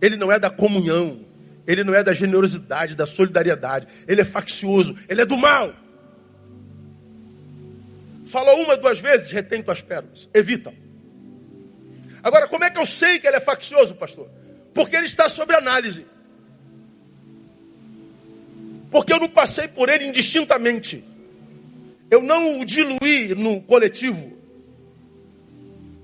[0.00, 1.20] ele não é da comunhão,
[1.66, 3.86] ele não é da generosidade, da solidariedade.
[4.08, 5.72] Ele é faccioso, ele é do mal.
[8.24, 10.28] Falou uma, duas vezes, retém tuas pérolas.
[10.32, 10.72] Evita.
[12.22, 14.28] Agora, como é que eu sei que ele é faccioso, pastor?
[14.72, 16.06] Porque ele está sob análise.
[18.90, 21.02] Porque eu não passei por ele indistintamente.
[22.10, 24.38] Eu não o diluí no coletivo.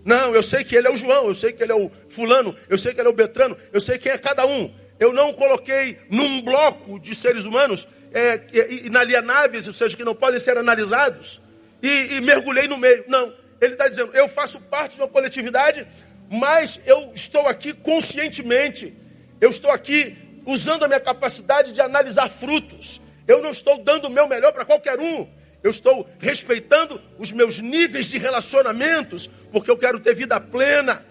[0.05, 2.57] Não, eu sei que ele é o João, eu sei que ele é o fulano,
[2.67, 4.75] eu sei que ele é o Betrano, eu sei quem é cada um.
[4.99, 8.41] Eu não coloquei num bloco de seres humanos é,
[8.85, 11.43] inalienáveis, ou seja, que não podem ser analisados,
[11.83, 13.05] e, e mergulhei no meio.
[13.07, 13.33] Não.
[13.61, 15.87] Ele está dizendo, eu faço parte de uma coletividade,
[16.31, 18.95] mas eu estou aqui conscientemente.
[19.41, 23.01] Eu estou aqui usando a minha capacidade de analisar frutos.
[23.27, 25.27] Eu não estou dando o meu melhor para qualquer um.
[25.63, 31.05] Eu estou respeitando os meus níveis de relacionamentos, porque eu quero ter vida plena.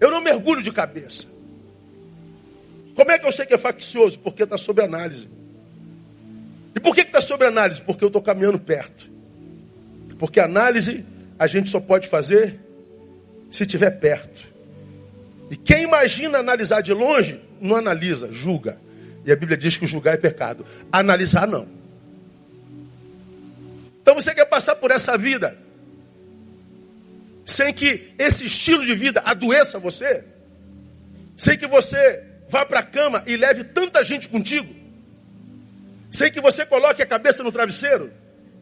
[0.00, 1.26] Eu não mergulho de cabeça.
[2.94, 4.18] Como é que eu sei que é faccioso?
[4.18, 5.28] Porque está sob análise.
[6.74, 7.82] E por que está sob análise?
[7.82, 9.10] Porque eu estou caminhando perto.
[10.18, 11.04] Porque análise
[11.38, 12.58] a gente só pode fazer
[13.50, 14.48] se estiver perto.
[15.50, 18.78] E quem imagina analisar de longe, não analisa, julga.
[19.24, 20.64] E a Bíblia diz que julgar é pecado.
[20.92, 21.68] Analisar não.
[24.00, 25.56] Então você quer passar por essa vida
[27.44, 30.22] sem que esse estilo de vida adoeça você?
[31.34, 34.74] Sem que você vá para a cama e leve tanta gente contigo,
[36.10, 38.12] sem que você coloque a cabeça no travesseiro,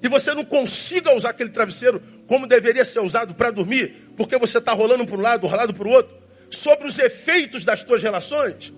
[0.03, 4.59] e você não consiga usar aquele travesseiro como deveria ser usado para dormir, porque você
[4.59, 6.17] está rolando para um lado, rolando para o outro,
[6.51, 8.73] sobre os efeitos das tuas relações,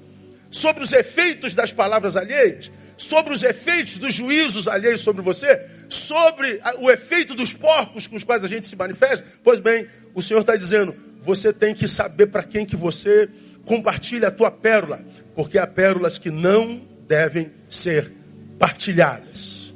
[0.50, 6.60] sobre os efeitos das palavras alheias, sobre os efeitos dos juízos alheios sobre você, sobre
[6.80, 9.26] o efeito dos porcos com os quais a gente se manifesta.
[9.44, 13.28] Pois bem, o Senhor está dizendo: você tem que saber para quem que você
[13.64, 15.00] compartilha a tua pérola,
[15.34, 18.10] porque há pérolas que não devem ser
[18.58, 19.72] partilhadas.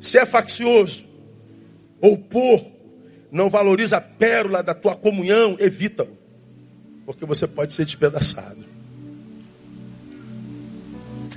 [0.00, 1.04] Se é faccioso
[2.00, 2.72] ou porco,
[3.32, 6.08] não valoriza a pérola da tua comunhão, evita-o,
[7.04, 8.64] porque você pode ser despedaçado.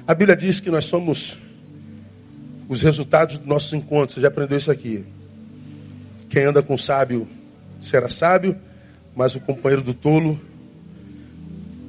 [0.08, 1.38] A Bíblia diz que nós somos
[2.70, 4.16] os resultados dos nossos encontros.
[4.16, 5.04] Você já aprendeu isso aqui.
[6.30, 7.28] Quem anda com sábio
[7.82, 8.58] será sábio,
[9.16, 10.40] mas o companheiro do tolo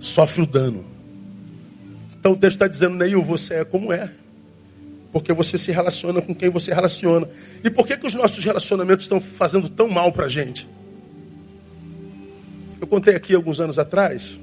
[0.00, 0.84] sofre o dano.
[2.18, 4.12] Então o texto está dizendo, Neil, você é como é.
[5.12, 7.28] Porque você se relaciona com quem você relaciona.
[7.64, 10.68] E por que, que os nossos relacionamentos estão fazendo tão mal para a gente?
[12.80, 14.38] Eu contei aqui alguns anos atrás,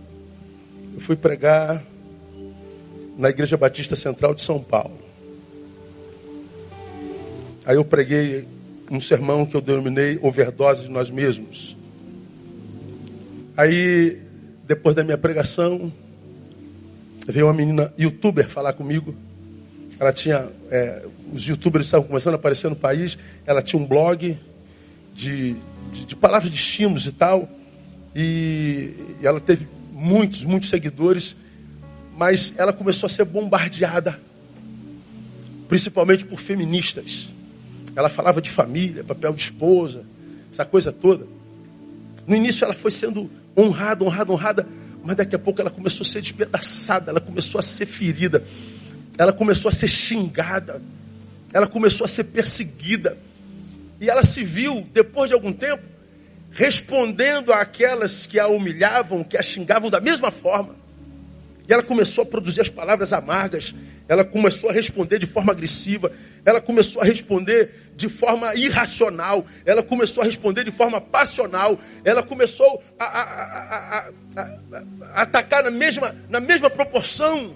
[0.93, 1.81] eu fui pregar
[3.17, 4.99] na Igreja Batista Central de São Paulo.
[7.65, 8.45] Aí eu preguei
[8.91, 11.77] um sermão que eu denominei Overdose de Nós Mesmos.
[13.55, 14.21] Aí,
[14.67, 15.91] depois da minha pregação,
[17.25, 19.15] veio uma menina youtuber falar comigo.
[19.97, 20.49] Ela tinha.
[20.69, 23.17] É, os youtubers estavam começando a aparecer no país.
[23.45, 24.37] Ela tinha um blog
[25.13, 25.55] de,
[25.93, 27.49] de, de palavras de estímulos e tal.
[28.15, 31.35] E, ela teve muitos, muitos seguidores
[32.17, 34.19] mas ela começou a ser bombardeada,
[35.67, 37.29] principalmente por feministas.
[37.95, 40.03] Ela falava de família, papel de esposa,
[40.51, 41.27] essa coisa toda.
[42.25, 44.67] No início ela foi sendo honrada, honrada, honrada,
[45.03, 48.43] mas daqui a pouco ela começou a ser despedaçada, ela começou a ser ferida,
[49.17, 50.81] ela começou a ser xingada,
[51.53, 53.17] ela começou a ser perseguida.
[53.99, 55.83] E ela se viu, depois de algum tempo,
[56.55, 60.73] respondendo àquelas que a humilhavam, que a xingavam da mesma forma.
[61.67, 63.75] E ela começou a produzir as palavras amargas,
[64.07, 66.11] ela começou a responder de forma agressiva,
[66.45, 72.23] ela começou a responder de forma irracional, ela começou a responder de forma passional, ela
[72.23, 77.53] começou a, a, a, a atacar na mesma, na mesma proporção.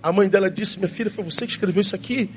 [0.00, 2.30] A mãe dela disse: Minha filha, foi você que escreveu isso aqui?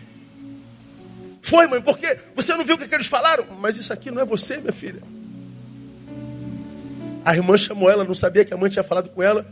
[1.42, 3.46] Foi, mãe, porque você não viu o que, que eles falaram?
[3.60, 5.17] Mas isso aqui não é você, minha filha.
[7.28, 9.46] A irmã chamou ela, não sabia que a mãe tinha falado com ela.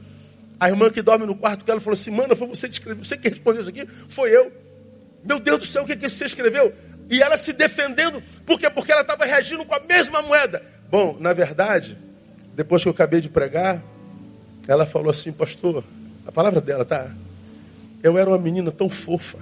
[0.57, 3.03] A irmã que dorme no quarto com ela falou assim: Mano, foi você que escreveu,
[3.03, 3.85] você que respondeu isso aqui?
[4.07, 4.49] Foi eu.
[5.25, 6.73] Meu Deus do céu, o que, que você escreveu?
[7.09, 8.69] E ela se defendendo, por quê?
[8.69, 10.63] Porque ela estava reagindo com a mesma moeda.
[10.89, 11.97] Bom, na verdade,
[12.55, 13.83] depois que eu acabei de pregar,
[14.69, 15.83] ela falou assim: Pastor,
[16.25, 17.11] a palavra dela, tá?
[18.01, 19.39] Eu era uma menina tão fofa.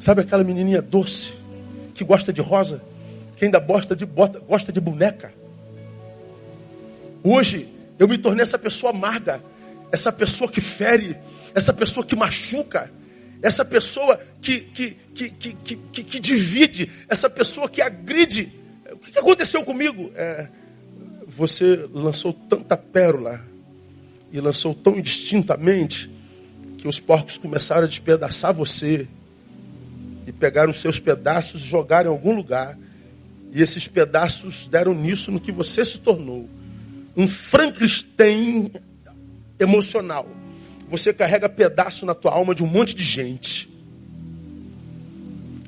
[0.00, 1.34] Sabe aquela menininha doce,
[1.94, 2.80] que gosta de rosa,
[3.36, 5.36] que ainda gosta de, gosta de boneca?
[7.22, 9.42] Hoje, eu me tornei essa pessoa amarga,
[9.90, 11.16] essa pessoa que fere,
[11.54, 12.90] essa pessoa que machuca,
[13.42, 18.52] essa pessoa que, que, que, que, que, que divide, essa pessoa que agride.
[18.92, 20.10] O que aconteceu comigo?
[20.14, 20.48] É,
[21.26, 23.40] você lançou tanta pérola
[24.32, 26.10] e lançou tão indistintamente
[26.76, 29.08] que os porcos começaram a despedaçar você
[30.26, 32.78] e pegaram seus pedaços e jogaram em algum lugar.
[33.52, 36.48] E esses pedaços deram nisso no que você se tornou
[37.18, 38.70] um Frankenstein
[39.58, 40.30] emocional.
[40.88, 43.68] Você carrega pedaço na tua alma de um monte de gente.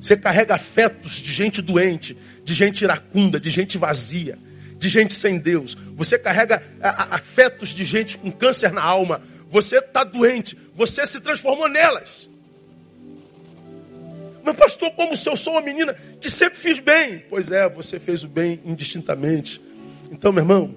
[0.00, 4.38] Você carrega afetos de gente doente, de gente iracunda, de gente vazia,
[4.78, 5.76] de gente sem Deus.
[5.96, 9.20] Você carrega afetos de gente com câncer na alma.
[9.50, 10.56] Você está doente.
[10.72, 12.30] Você se transformou nelas.
[14.44, 17.24] Mas, pastor, como se eu sou uma menina que sempre fiz bem?
[17.28, 19.60] Pois é, você fez o bem indistintamente.
[20.10, 20.74] Então, meu irmão,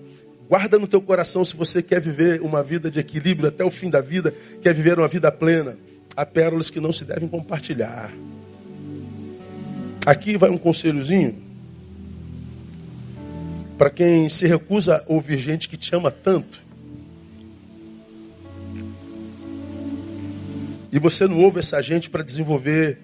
[0.53, 3.89] Guarda no teu coração se você quer viver uma vida de equilíbrio até o fim
[3.89, 5.75] da vida, quer viver uma vida plena.
[6.15, 8.13] Há pérolas que não se devem compartilhar.
[10.05, 11.41] Aqui vai um conselhozinho
[13.79, 16.61] para quem se recusa a ouvir gente que te ama tanto.
[20.91, 22.99] E você não ouve essa gente para desenvolver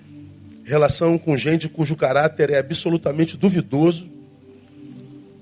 [0.63, 4.18] relação com gente cujo caráter é absolutamente duvidoso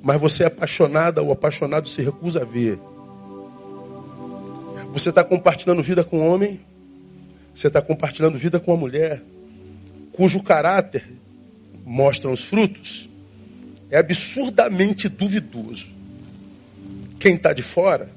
[0.07, 2.79] mas você é apaixonada ou apaixonado se recusa a ver.
[4.93, 6.61] Você está compartilhando vida com um homem,
[7.53, 9.21] você está compartilhando vida com uma mulher,
[10.13, 11.03] cujo caráter
[11.85, 13.09] mostram os frutos,
[13.91, 15.89] é absurdamente duvidoso.
[17.19, 18.09] Quem está de fora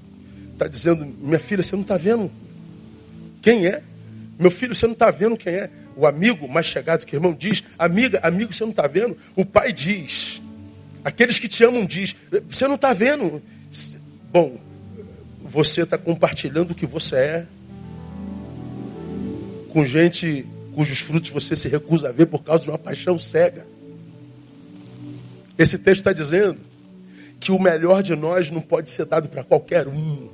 [0.53, 2.31] está dizendo: minha filha, você não está vendo
[3.43, 3.83] quem é?
[4.39, 7.35] Meu filho, você não está vendo quem é o amigo mais chegado que o irmão
[7.35, 7.65] diz?
[7.77, 9.19] Amiga, amigo, você não está vendo?
[9.35, 10.41] O pai diz.
[11.05, 12.15] Aqueles que te amam diz.
[12.49, 13.43] Você não está vendo?
[14.31, 14.59] Bom,
[15.43, 17.47] você está compartilhando o que você é
[19.73, 23.67] com gente cujos frutos você se recusa a ver por causa de uma paixão cega.
[25.59, 26.59] Esse texto está dizendo
[27.39, 30.29] que o melhor de nós não pode ser dado para qualquer um.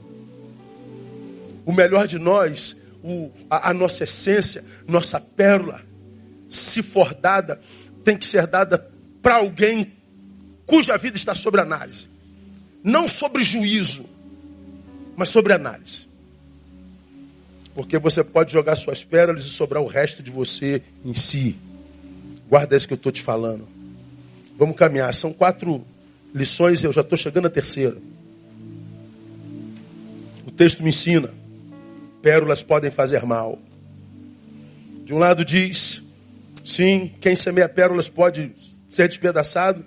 [1.64, 5.82] O melhor de nós, o, a, a nossa essência, nossa pérola,
[6.48, 7.60] se for dada,
[8.04, 8.88] tem que ser dada
[9.20, 9.95] para alguém
[10.66, 12.06] cuja vida está sobre análise.
[12.82, 14.04] Não sobre juízo,
[15.16, 16.06] mas sobre análise.
[17.74, 21.56] Porque você pode jogar suas pérolas e sobrar o resto de você em si.
[22.48, 23.66] Guarda isso que eu estou te falando.
[24.58, 25.12] Vamos caminhar.
[25.14, 25.84] São quatro
[26.34, 27.96] lições e eu já estou chegando à terceira.
[30.46, 31.32] O texto me ensina:
[32.22, 33.58] pérolas podem fazer mal.
[35.04, 36.02] De um lado diz,
[36.64, 38.52] sim, quem semeia pérolas pode
[38.88, 39.84] ser despedaçado,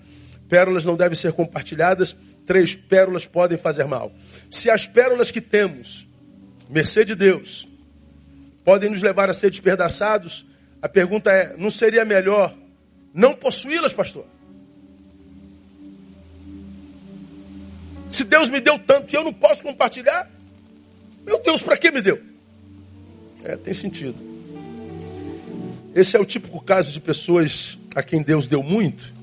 [0.49, 4.11] pérolas não devem ser compartilhadas, três pérolas podem fazer mal.
[4.49, 6.07] Se as pérolas que temos,
[6.69, 7.67] mercê de Deus,
[8.65, 10.45] podem nos levar a ser despedaçados,
[10.81, 12.55] a pergunta é: não seria melhor
[13.13, 14.25] não possuí-las, pastor?
[18.09, 20.29] Se Deus me deu tanto e eu não posso compartilhar,
[21.25, 22.19] meu Deus, para que me deu?
[23.43, 24.15] É, tem sentido.
[25.93, 29.18] Esse é o típico caso de pessoas a quem Deus deu muito.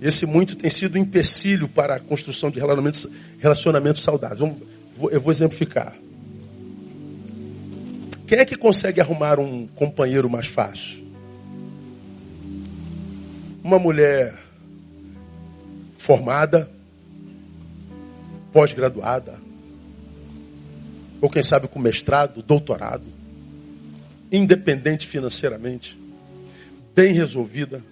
[0.00, 3.06] Esse muito tem sido um empecilho para a construção de relacionamentos,
[3.38, 4.40] relacionamentos saudáveis.
[4.40, 5.96] eu vou exemplificar.
[8.26, 11.02] Quem é que consegue arrumar um companheiro mais fácil?
[13.64, 14.38] Uma mulher
[15.96, 16.70] formada,
[18.52, 19.38] pós-graduada,
[21.20, 23.04] ou quem sabe com mestrado, doutorado,
[24.30, 25.98] independente financeiramente,
[26.94, 27.82] bem resolvida,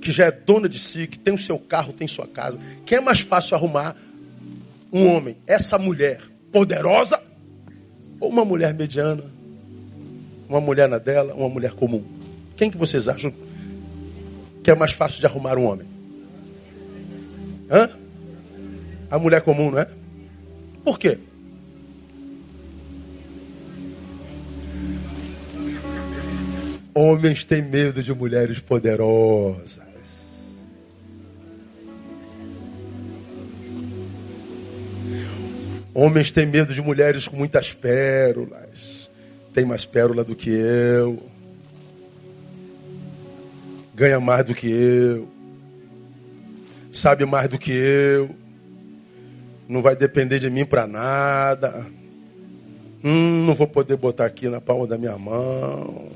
[0.00, 2.58] que já é dona de si, que tem o seu carro, tem sua casa.
[2.86, 3.96] Quem é mais fácil arrumar
[4.92, 5.36] um homem?
[5.46, 6.20] Essa mulher
[6.50, 7.20] poderosa
[8.18, 9.24] ou uma mulher mediana?
[10.50, 12.04] uma mulher na dela, uma mulher comum.
[12.56, 13.32] Quem que vocês acham
[14.64, 15.86] que é mais fácil de arrumar um homem?
[17.70, 17.88] Hã?
[19.08, 19.86] A mulher comum, não é?
[20.82, 21.18] Por quê?
[26.92, 29.79] Homens têm medo de mulheres poderosas.
[36.00, 39.00] Homens têm medo de mulheres com muitas pérolas
[39.52, 41.22] tem mais pérola do que eu,
[43.94, 45.28] ganha mais do que eu,
[46.92, 48.30] sabe mais do que eu,
[49.68, 51.86] não vai depender de mim para nada.
[53.02, 56.10] Hum, não vou poder botar aqui na palma da minha mão.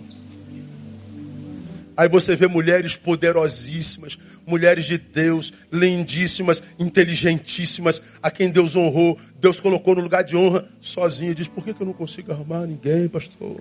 [1.97, 9.61] Aí você vê mulheres poderosíssimas, mulheres de Deus, lindíssimas, inteligentíssimas, a quem Deus honrou, Deus
[9.61, 11.35] colocou no lugar de honra, sozinha.
[11.35, 13.61] Diz: Por que, eu não consigo arrumar ninguém, pastor?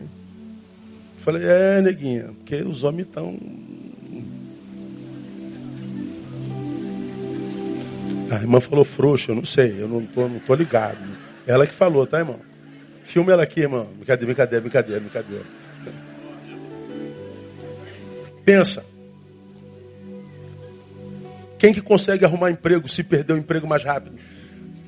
[1.18, 3.38] falei: É, neguinha, porque os homens estão.
[8.30, 10.98] A irmã falou frouxa, eu não sei, eu não tô, não tô ligado.
[11.46, 12.40] Ela que falou, tá, irmão?
[13.04, 13.88] Filma ela aqui, irmão.
[13.98, 15.44] Brincadeira, brincadeira, brincadeira, brincadeira.
[18.46, 18.93] Pensa.
[21.64, 24.20] Quem que consegue arrumar emprego se perder o emprego mais rápido?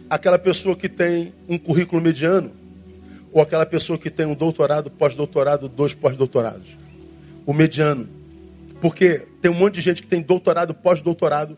[0.10, 2.52] Aquela pessoa que tem um currículo mediano
[3.32, 6.78] ou aquela pessoa que tem um doutorado, pós-doutorado, dois pós-doutorados?
[7.46, 8.10] O mediano.
[8.82, 11.58] Porque tem um monte de gente que tem doutorado, pós-doutorado,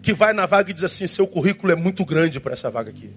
[0.00, 2.90] que vai na vaga e diz assim: seu currículo é muito grande para essa vaga
[2.90, 3.10] aqui.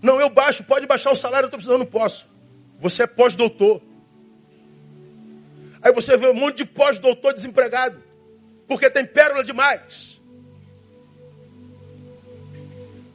[0.00, 2.24] Não, eu baixo, pode baixar o salário, eu estou precisando, não posso.
[2.80, 3.82] Você é pós-doutor.
[5.82, 7.98] Aí você vê um monte de pós-doutor desempregado,
[8.70, 10.20] porque tem pérola demais.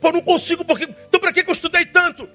[0.01, 0.83] Pô, não consigo, porque.
[0.83, 2.29] Então, para que, eu estudei tanto?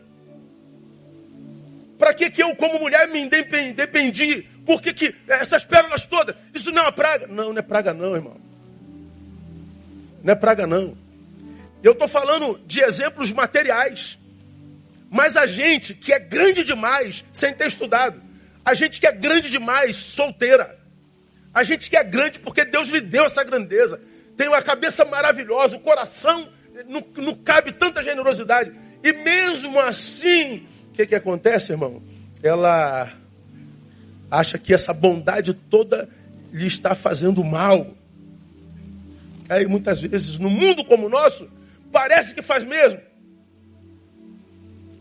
[1.98, 4.48] Para que, que eu, como mulher, me independi?
[4.64, 6.34] Por que, que essas pérolas todas?
[6.54, 7.26] Isso não é uma praga?
[7.26, 8.40] Não, não é praga, não, irmão.
[10.24, 10.96] Não é praga, não.
[11.82, 14.18] Eu estou falando de exemplos materiais.
[15.10, 18.22] Mas a gente que é grande demais sem ter estudado,
[18.64, 20.79] a gente que é grande demais, solteira.
[21.52, 24.00] A gente que é grande porque Deus lhe deu essa grandeza.
[24.36, 26.48] Tem uma cabeça maravilhosa, o coração
[26.88, 28.72] não, não cabe tanta generosidade.
[29.02, 32.02] E mesmo assim, o que, que acontece, irmão?
[32.42, 33.12] Ela
[34.30, 36.08] acha que essa bondade toda
[36.52, 37.94] lhe está fazendo mal.
[39.48, 41.50] Aí muitas vezes, no mundo como o nosso,
[41.90, 43.00] parece que faz mesmo.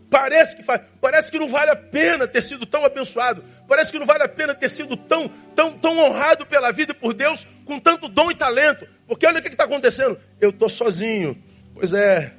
[0.10, 3.44] Parece que faz, parece que não vale a pena ter sido tão abençoado.
[3.68, 6.96] Parece que não vale a pena ter sido tão, tão, tão honrado pela vida e
[6.96, 8.88] por Deus com tanto dom e talento.
[9.08, 10.20] Porque olha o que está acontecendo.
[10.42, 11.38] Eu estou sozinho.
[11.76, 12.34] Pois é,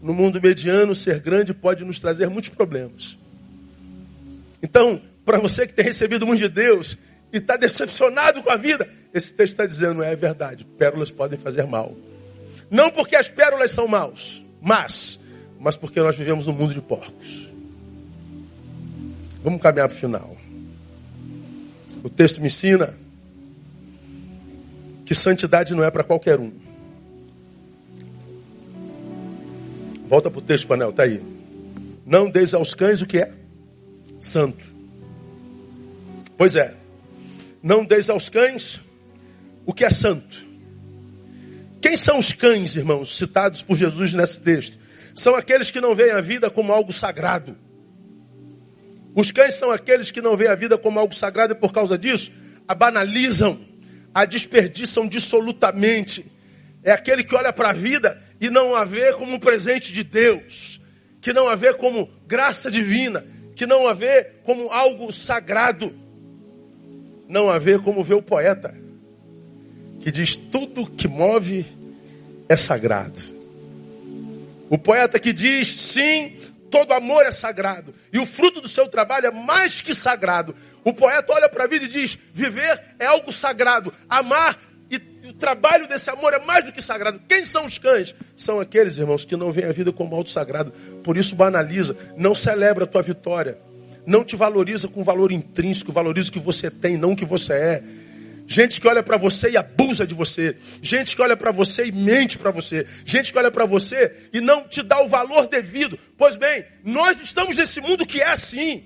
[0.00, 3.18] no mundo mediano, ser grande pode nos trazer muitos problemas.
[4.62, 6.96] Então, para você que tem recebido muito de Deus
[7.30, 11.66] e está decepcionado com a vida, esse texto está dizendo, é verdade, pérolas podem fazer
[11.66, 11.94] mal.
[12.70, 15.20] Não porque as pérolas são maus, mas
[15.58, 17.48] mas porque nós vivemos num mundo de porcos.
[19.42, 20.36] Vamos caminhar para o final.
[22.02, 22.94] O texto me ensina
[25.04, 26.52] que santidade não é para qualquer um.
[30.08, 31.22] Volta para o texto, Panel, está aí.
[32.04, 33.32] Não deis aos cães o que é
[34.20, 34.64] santo.
[36.36, 36.74] Pois é,
[37.62, 38.80] não deis aos cães
[39.64, 40.46] o que é santo.
[41.80, 44.78] Quem são os cães, irmãos, citados por Jesus nesse texto?
[45.16, 47.56] São aqueles que não veem a vida como algo sagrado.
[49.14, 51.96] Os cães são aqueles que não veem a vida como algo sagrado e por causa
[51.96, 52.30] disso
[52.68, 53.58] a banalizam,
[54.14, 56.26] a desperdiçam dissolutamente.
[56.82, 60.04] É aquele que olha para a vida e não a vê como um presente de
[60.04, 60.80] Deus,
[61.20, 65.94] que não a vê como graça divina, que não a vê como algo sagrado,
[67.26, 68.74] não a vê como vê o poeta,
[70.00, 71.64] que diz: tudo que move
[72.48, 73.35] é sagrado.
[74.68, 76.36] O poeta que diz: sim,
[76.70, 77.94] todo amor é sagrado.
[78.12, 80.54] E o fruto do seu trabalho é mais que sagrado.
[80.84, 83.92] O poeta olha para a vida e diz: viver é algo sagrado.
[84.08, 84.58] Amar
[84.90, 84.96] e
[85.28, 87.20] o trabalho desse amor é mais do que sagrado.
[87.28, 88.14] Quem são os cães?
[88.36, 90.72] São aqueles, irmãos, que não veem a vida como algo sagrado.
[91.02, 93.58] Por isso banaliza, não celebra a tua vitória.
[94.06, 97.52] Não te valoriza com valor intrínseco, valoriza o que você tem, não o que você
[97.52, 97.82] é.
[98.46, 100.56] Gente que olha para você e abusa de você.
[100.80, 102.86] Gente que olha para você e mente para você.
[103.04, 105.98] Gente que olha para você e não te dá o valor devido.
[106.16, 108.84] Pois bem, nós estamos nesse mundo que é assim.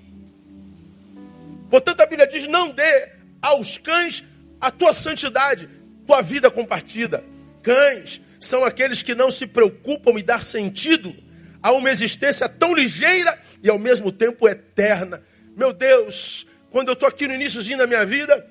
[1.69, 3.09] Portanto, a Bíblia diz: não dê
[3.41, 4.23] aos cães
[4.59, 5.69] a tua santidade,
[6.07, 7.23] tua vida compartida.
[7.61, 11.15] Cães são aqueles que não se preocupam em dar sentido
[11.61, 15.21] a uma existência tão ligeira e ao mesmo tempo eterna.
[15.55, 18.43] Meu Deus, quando eu estou aqui no iníciozinho da minha vida,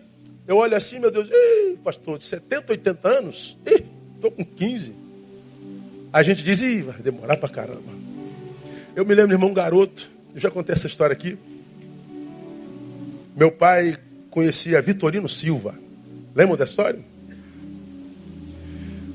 [0.51, 1.28] eu olho assim, meu Deus,
[1.84, 3.57] pastor, de 70, 80 anos,
[4.16, 4.92] estou com 15.
[6.12, 7.92] A gente diz, Ih, vai demorar pra caramba.
[8.96, 11.38] Eu me lembro, irmão, garoto, eu já contei essa história aqui.
[13.36, 13.96] Meu pai
[14.28, 15.72] conhecia Vitorino Silva.
[16.34, 16.98] Lembram da história?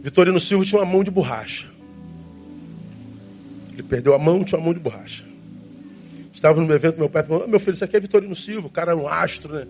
[0.02, 1.70] Vitorino Silva tinha uma mão de borracha.
[3.74, 5.26] Ele perdeu a mão, tinha uma mão de borracha.
[6.34, 8.94] Estava no evento, meu pai falou: Meu filho, isso aqui é Vitorino Silva, o cara
[8.94, 9.68] era um astro, né?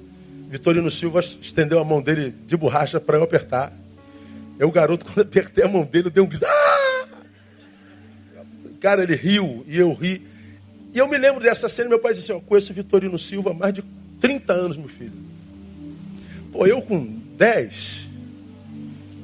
[0.49, 3.73] Vitorino Silva estendeu a mão dele de borracha para eu apertar.
[4.57, 6.45] Eu, garoto, quando apertei a mão dele, eu dei um grito.
[6.45, 7.07] Ah!
[8.79, 10.21] Cara, ele riu e eu ri.
[10.93, 13.53] E eu me lembro dessa cena, meu pai disse assim, eu conheço Vitorino Silva há
[13.53, 13.83] mais de
[14.19, 15.11] 30 anos, meu filho.
[16.51, 17.03] Pô, eu com
[17.35, 18.07] 10,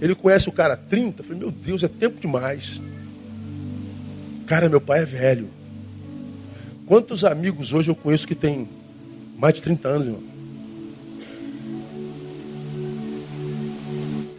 [0.02, 2.82] ele conhece o cara há 30, eu falei, meu Deus, é tempo demais.
[4.48, 5.50] Cara, meu pai é velho.
[6.86, 8.68] Quantos amigos hoje eu conheço que tem
[9.38, 10.31] mais de 30 anos, irmão?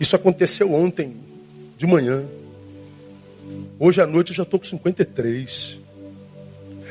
[0.03, 1.15] Isso aconteceu ontem
[1.79, 2.25] de manhã.
[3.79, 5.79] Hoje à noite eu já estou com 53.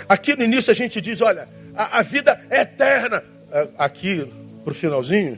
[0.08, 3.22] Aqui no início a gente diz: olha, a, a vida é eterna.
[3.78, 4.26] Aqui,
[4.64, 5.38] para o finalzinho,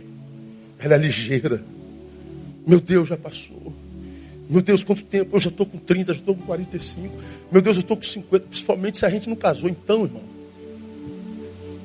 [0.77, 1.63] ela é ligeira.
[2.67, 3.73] Meu Deus, já passou.
[4.47, 5.35] Meu Deus, quanto tempo?
[5.35, 7.11] Eu já estou com 30, já estou com 45.
[7.51, 8.45] Meu Deus, eu estou com 50.
[8.49, 9.67] Principalmente se a gente não casou.
[9.67, 10.21] Então, irmão,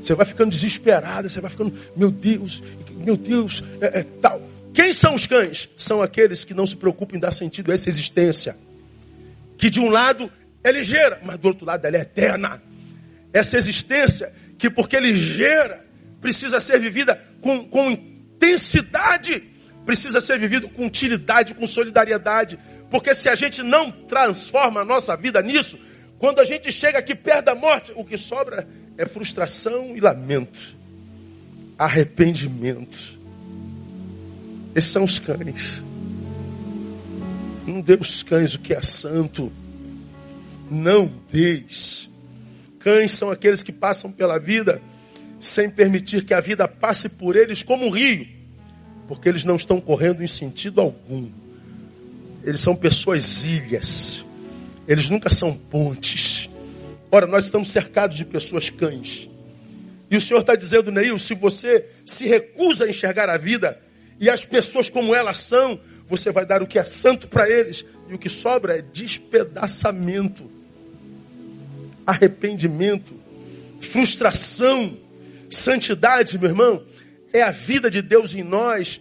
[0.02, 2.62] você vai ficando desesperado, você vai ficando, meu Deus,
[2.94, 4.47] meu Deus, é, é tal.
[4.78, 5.68] Quem são os cães?
[5.76, 8.56] São aqueles que não se preocupam em dar sentido a essa existência.
[9.56, 10.30] Que de um lado
[10.62, 12.62] é ligeira, mas do outro lado ela é eterna.
[13.32, 15.84] Essa existência que, porque é ligeira,
[16.20, 19.42] precisa ser vivida com, com intensidade,
[19.84, 22.56] precisa ser vivido com utilidade, com solidariedade.
[22.88, 25.76] Porque se a gente não transforma a nossa vida nisso,
[26.20, 28.64] quando a gente chega aqui perto da morte, o que sobra
[28.96, 30.76] é frustração e lamento,
[31.76, 33.17] arrependimento.
[34.74, 35.82] Esses são os cães.
[37.66, 39.52] Não dê os cães o que é santo.
[40.70, 42.08] Não deis.
[42.78, 44.80] Cães são aqueles que passam pela vida
[45.40, 48.26] sem permitir que a vida passe por eles como um rio,
[49.06, 51.28] porque eles não estão correndo em sentido algum.
[52.42, 54.24] Eles são pessoas ilhas.
[54.86, 56.48] Eles nunca são pontes.
[57.10, 59.28] Ora, nós estamos cercados de pessoas cães.
[60.10, 63.78] E o Senhor está dizendo, Neil, se você se recusa a enxergar a vida
[64.20, 67.84] e as pessoas como elas são, você vai dar o que é santo para eles,
[68.08, 70.50] e o que sobra é despedaçamento.
[72.06, 73.14] arrependimento,
[73.80, 74.96] frustração.
[75.50, 76.82] Santidade, meu irmão,
[77.32, 79.00] é a vida de Deus em nós.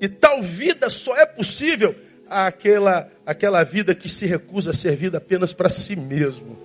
[0.00, 1.94] E tal vida só é possível
[2.28, 6.58] aquela, aquela vida que se recusa a ser vida apenas para si mesmo.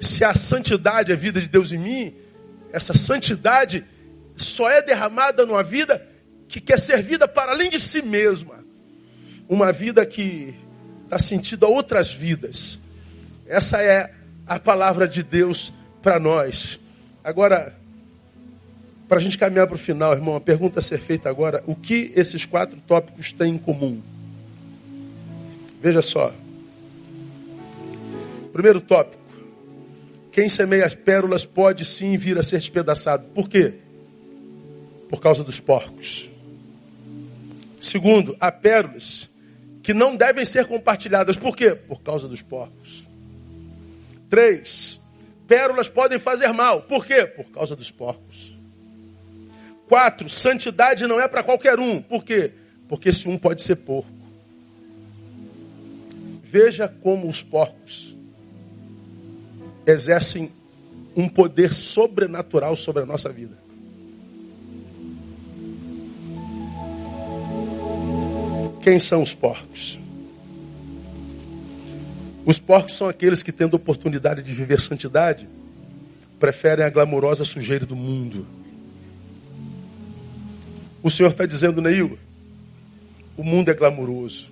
[0.00, 2.14] Se a santidade é a vida de Deus em mim,
[2.72, 3.84] essa santidade
[4.36, 6.04] só é derramada numa vida
[6.52, 8.62] que quer ser vida para além de si mesma.
[9.48, 10.54] Uma vida que
[11.08, 12.78] dá sentido a outras vidas.
[13.46, 14.12] Essa é
[14.46, 15.72] a palavra de Deus
[16.02, 16.78] para nós.
[17.24, 17.74] Agora,
[19.08, 21.74] para a gente caminhar para o final, irmão, a pergunta a ser feita agora: o
[21.74, 24.02] que esses quatro tópicos têm em comum?
[25.80, 26.34] Veja só.
[28.52, 29.22] Primeiro tópico:
[30.30, 33.24] quem semeia as pérolas pode sim vir a ser despedaçado.
[33.28, 33.72] Por quê?
[35.08, 36.31] Por causa dos porcos.
[37.82, 39.28] Segundo, há pérolas
[39.82, 41.36] que não devem ser compartilhadas.
[41.36, 41.74] Por quê?
[41.74, 43.04] Por causa dos porcos.
[44.30, 45.00] Três,
[45.48, 46.82] pérolas podem fazer mal.
[46.82, 47.26] Por quê?
[47.26, 48.56] Por causa dos porcos.
[49.88, 52.00] Quatro, santidade não é para qualquer um.
[52.00, 52.52] Por quê?
[52.88, 54.08] Porque esse um pode ser porco.
[56.40, 58.16] Veja como os porcos
[59.84, 60.52] exercem
[61.16, 63.61] um poder sobrenatural sobre a nossa vida.
[68.82, 69.96] Quem são os porcos?
[72.44, 75.48] Os porcos são aqueles que, tendo oportunidade de viver santidade,
[76.40, 78.44] preferem a glamourosa sujeira do mundo.
[81.00, 82.18] O Senhor está dizendo, Neil,
[83.36, 84.50] o mundo é glamouroso.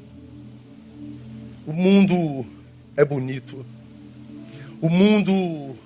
[1.67, 2.47] O mundo
[2.97, 3.67] é bonito.
[4.81, 5.77] O mundo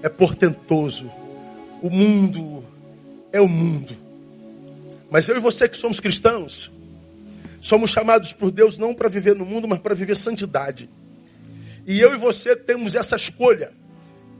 [0.00, 1.10] é portentoso.
[1.82, 2.64] O mundo
[3.32, 3.96] é o mundo.
[5.10, 6.70] Mas eu e você que somos cristãos,
[7.68, 10.88] somos chamados por Deus não para viver no mundo, mas para viver santidade.
[11.86, 13.74] E eu e você temos essa escolha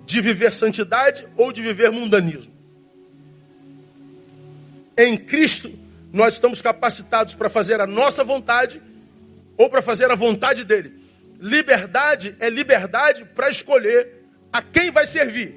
[0.07, 2.51] de viver santidade ou de viver mundanismo.
[4.97, 5.71] Em Cristo,
[6.11, 8.81] nós estamos capacitados para fazer a nossa vontade
[9.59, 10.99] ou para fazer a vontade dele.
[11.39, 15.55] Liberdade é liberdade para escolher a quem vai servir.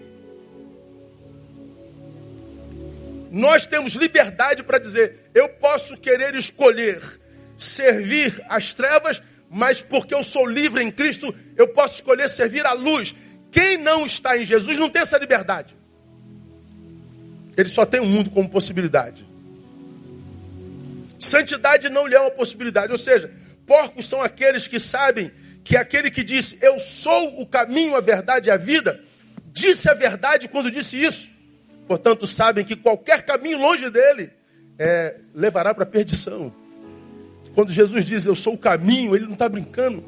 [3.31, 7.20] Nós temos liberdade para dizer: eu posso querer escolher
[7.63, 9.21] servir as trevas
[9.53, 13.13] mas porque eu sou livre em Cristo, eu posso escolher servir à luz.
[13.51, 15.75] Quem não está em Jesus não tem essa liberdade.
[17.57, 19.27] Ele só tem o mundo como possibilidade.
[21.19, 22.93] Santidade não lhe é uma possibilidade.
[22.93, 23.29] Ou seja,
[23.67, 25.29] porcos são aqueles que sabem
[25.65, 29.03] que aquele que disse, Eu sou o caminho, a verdade e a vida,
[29.47, 31.29] disse a verdade quando disse isso.
[31.89, 34.31] Portanto, sabem que qualquer caminho longe dele
[34.79, 36.60] é, levará para a perdição.
[37.53, 40.03] Quando Jesus diz eu sou o caminho, ele não está brincando.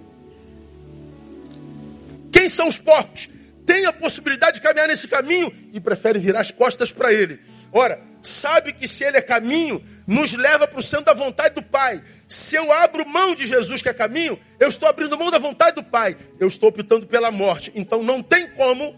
[2.31, 3.29] Quem são os porcos?
[3.65, 7.39] Tem a possibilidade de caminhar nesse caminho e preferem virar as costas para ele.
[7.71, 11.63] Ora, sabe que se ele é caminho, nos leva para o centro da vontade do
[11.63, 12.03] Pai.
[12.27, 15.75] Se eu abro mão de Jesus que é caminho, eu estou abrindo mão da vontade
[15.75, 16.17] do Pai.
[16.39, 17.71] Eu estou optando pela morte.
[17.73, 18.95] Então não tem como,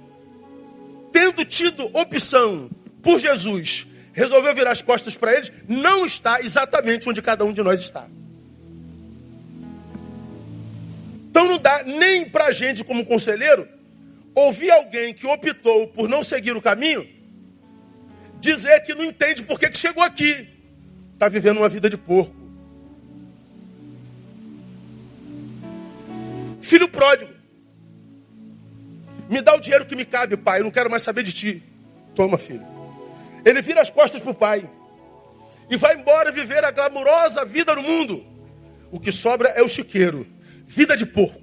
[1.12, 2.70] tendo tido opção
[3.02, 7.62] por Jesus, resolveu virar as costas para eles, não está exatamente onde cada um de
[7.62, 8.08] nós está.
[11.36, 13.68] Então não dá nem para a gente, como conselheiro,
[14.34, 17.06] ouvir alguém que optou por não seguir o caminho,
[18.40, 20.48] dizer que não entende por que, que chegou aqui.
[21.12, 22.34] Está vivendo uma vida de porco.
[26.62, 27.34] Filho pródigo.
[29.30, 30.62] Me dá o dinheiro que me cabe, pai.
[30.62, 31.62] Eu não quero mais saber de ti.
[32.16, 32.66] Toma, filho.
[33.44, 34.70] Ele vira as costas para o pai.
[35.70, 38.26] E vai embora viver a glamurosa vida no mundo.
[38.90, 40.34] O que sobra é o chiqueiro
[40.68, 41.42] vida de porco.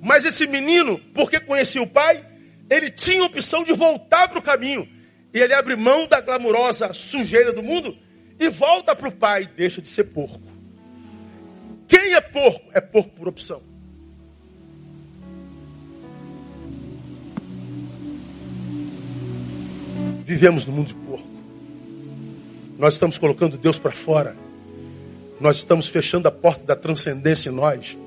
[0.00, 2.24] Mas esse menino, porque conhecia o pai,
[2.68, 4.88] ele tinha a opção de voltar para o caminho.
[5.32, 7.96] E ele abre mão da glamurosa sujeira do mundo
[8.38, 10.52] e volta para o pai, deixa de ser porco.
[11.86, 12.70] Quem é porco?
[12.72, 13.62] É porco por opção.
[20.24, 21.30] Vivemos no mundo de porco.
[22.78, 24.41] Nós estamos colocando Deus para fora.
[25.42, 27.98] Nós estamos fechando a porta da transcendência em nós.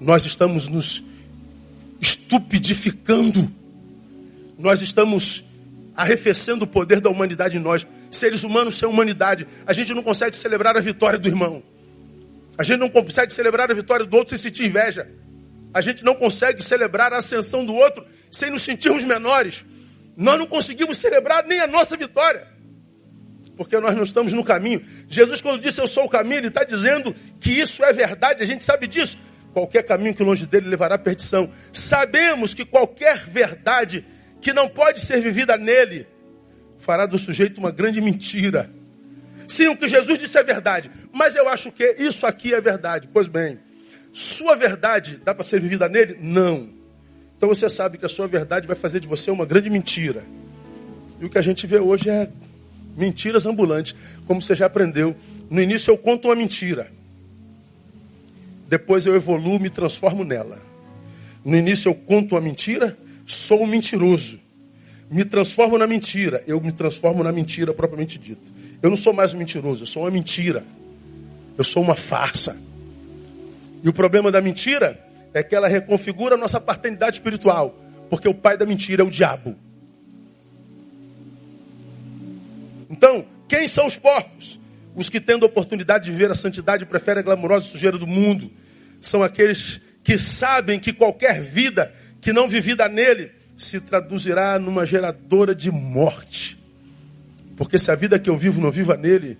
[0.00, 1.04] Nós estamos nos
[2.00, 3.52] estupidificando.
[4.58, 5.44] Nós estamos
[5.94, 7.86] arrefecendo o poder da humanidade em nós.
[8.10, 9.46] Seres humanos sem humanidade.
[9.66, 11.62] A gente não consegue celebrar a vitória do irmão.
[12.56, 15.06] A gente não consegue celebrar a vitória do outro sem sentir inveja.
[15.74, 19.62] A gente não consegue celebrar a ascensão do outro sem nos sentirmos menores.
[20.16, 22.53] Nós não conseguimos celebrar nem a nossa vitória
[23.56, 24.82] porque nós não estamos no caminho.
[25.08, 28.46] Jesus, quando disse eu sou o caminho, ele está dizendo que isso é verdade, a
[28.46, 29.18] gente sabe disso,
[29.52, 31.50] qualquer caminho que longe dele levará à perdição.
[31.72, 34.04] Sabemos que qualquer verdade
[34.40, 36.06] que não pode ser vivida nele
[36.78, 38.70] fará do sujeito uma grande mentira.
[39.46, 43.08] Sim, o que Jesus disse é verdade, mas eu acho que isso aqui é verdade.
[43.12, 43.58] Pois bem,
[44.12, 46.18] sua verdade dá para ser vivida nele?
[46.20, 46.68] Não.
[47.36, 50.24] Então você sabe que a sua verdade vai fazer de você uma grande mentira.
[51.20, 52.28] E o que a gente vê hoje é
[52.96, 53.94] mentiras ambulantes,
[54.26, 55.14] como você já aprendeu.
[55.50, 56.90] No início eu conto uma mentira.
[58.68, 60.58] Depois eu evoluo, me transformo nela.
[61.44, 64.38] No início eu conto uma mentira, sou um mentiroso.
[65.10, 68.50] Me transformo na mentira, eu me transformo na mentira propriamente dita.
[68.82, 70.64] Eu não sou mais um mentiroso, eu sou uma mentira.
[71.56, 72.56] Eu sou uma farsa.
[73.82, 74.98] E o problema da mentira
[75.32, 77.78] é que ela reconfigura a nossa paternidade espiritual,
[78.08, 79.54] porque o pai da mentira é o diabo.
[82.94, 84.60] Então, quem são os porcos?
[84.94, 88.48] Os que, tendo a oportunidade de viver a santidade, preferem a glamourosa sujeira do mundo.
[89.00, 95.56] São aqueles que sabem que qualquer vida que não vivida nele se traduzirá numa geradora
[95.56, 96.56] de morte.
[97.56, 99.38] Porque se a vida que eu vivo não viva nele,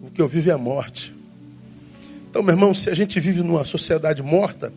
[0.00, 1.12] o que eu vivo é a morte.
[2.30, 4.72] Então, meu irmão, se a gente vive numa sociedade morta,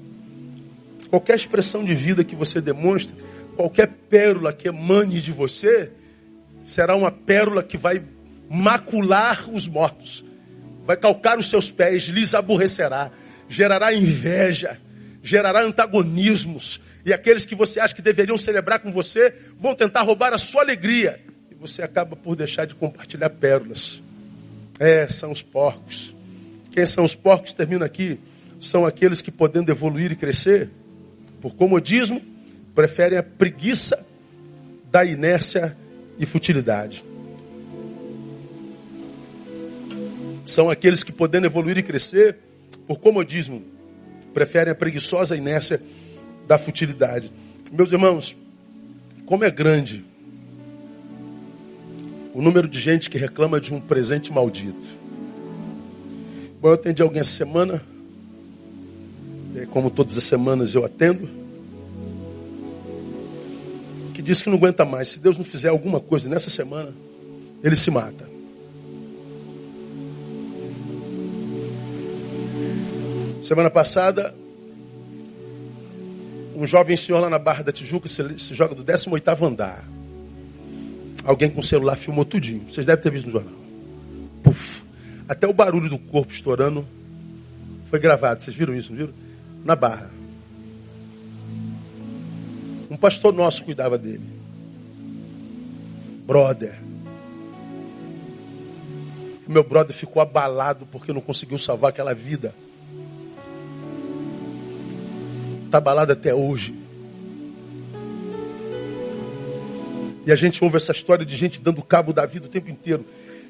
[1.08, 3.16] qualquer expressão de vida que você demonstre,
[3.56, 5.92] qualquer pérola que emane de você,
[6.68, 8.04] será uma pérola que vai
[8.50, 10.26] macular os mortos,
[10.86, 13.10] vai calcar os seus pés, lhes aborrecerá,
[13.48, 14.78] gerará inveja,
[15.24, 20.34] gerará antagonismos, e aqueles que você acha que deveriam celebrar com você vão tentar roubar
[20.34, 24.02] a sua alegria, e você acaba por deixar de compartilhar pérolas.
[24.78, 26.14] É, são os porcos.
[26.72, 27.54] Quem são os porcos?
[27.54, 28.20] Termina aqui.
[28.60, 30.70] São aqueles que, podendo evoluir e crescer,
[31.42, 32.22] por comodismo,
[32.76, 34.06] preferem a preguiça
[34.92, 35.76] da inércia
[36.20, 37.04] e futilidade.
[40.48, 42.38] são aqueles que, podendo evoluir e crescer,
[42.88, 43.62] por comodismo,
[44.34, 45.82] preferem a preguiçosa inércia
[46.48, 47.32] da futilidade.
[47.72, 48.36] Meus irmãos,
[49.26, 50.06] como é grande
[52.34, 54.98] o número de gente que reclama de um presente maldito.
[56.62, 57.84] Bom, eu atendi alguém essa semana,
[59.72, 61.28] como todas as semanas eu atendo,
[64.18, 65.10] que disse que não aguenta mais.
[65.10, 66.92] Se Deus não fizer alguma coisa nessa semana,
[67.64, 68.28] ele se mata.
[73.44, 74.34] Semana passada,
[76.56, 79.88] um jovem senhor lá na Barra da Tijuca se, se joga do 18º andar.
[81.24, 82.66] Alguém com o celular filmou tudinho.
[82.68, 83.54] Vocês devem ter visto no jornal.
[84.42, 84.84] Puf.
[85.30, 86.88] Até o barulho do corpo estourando
[87.92, 88.42] foi gravado.
[88.42, 89.14] Vocês viram isso, não viram?
[89.64, 90.17] Na Barra.
[92.98, 94.24] Um pastor nosso cuidava dele.
[96.26, 96.80] Brother.
[99.48, 102.56] meu brother ficou abalado porque não conseguiu salvar aquela vida.
[105.66, 106.74] Está abalado até hoje.
[110.26, 113.06] E a gente ouve essa história de gente dando cabo da vida o tempo inteiro.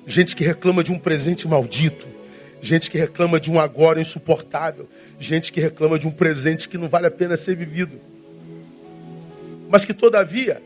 [0.05, 2.05] Gente que reclama de um presente maldito.
[2.61, 4.89] Gente que reclama de um agora insuportável.
[5.17, 7.97] Gente que reclama de um presente que não vale a pena ser vivido.
[9.69, 10.61] Mas que, todavia,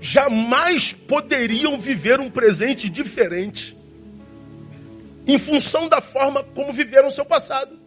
[0.00, 3.76] jamais poderiam viver um presente diferente
[5.26, 7.82] em função da forma como viveram seu passado.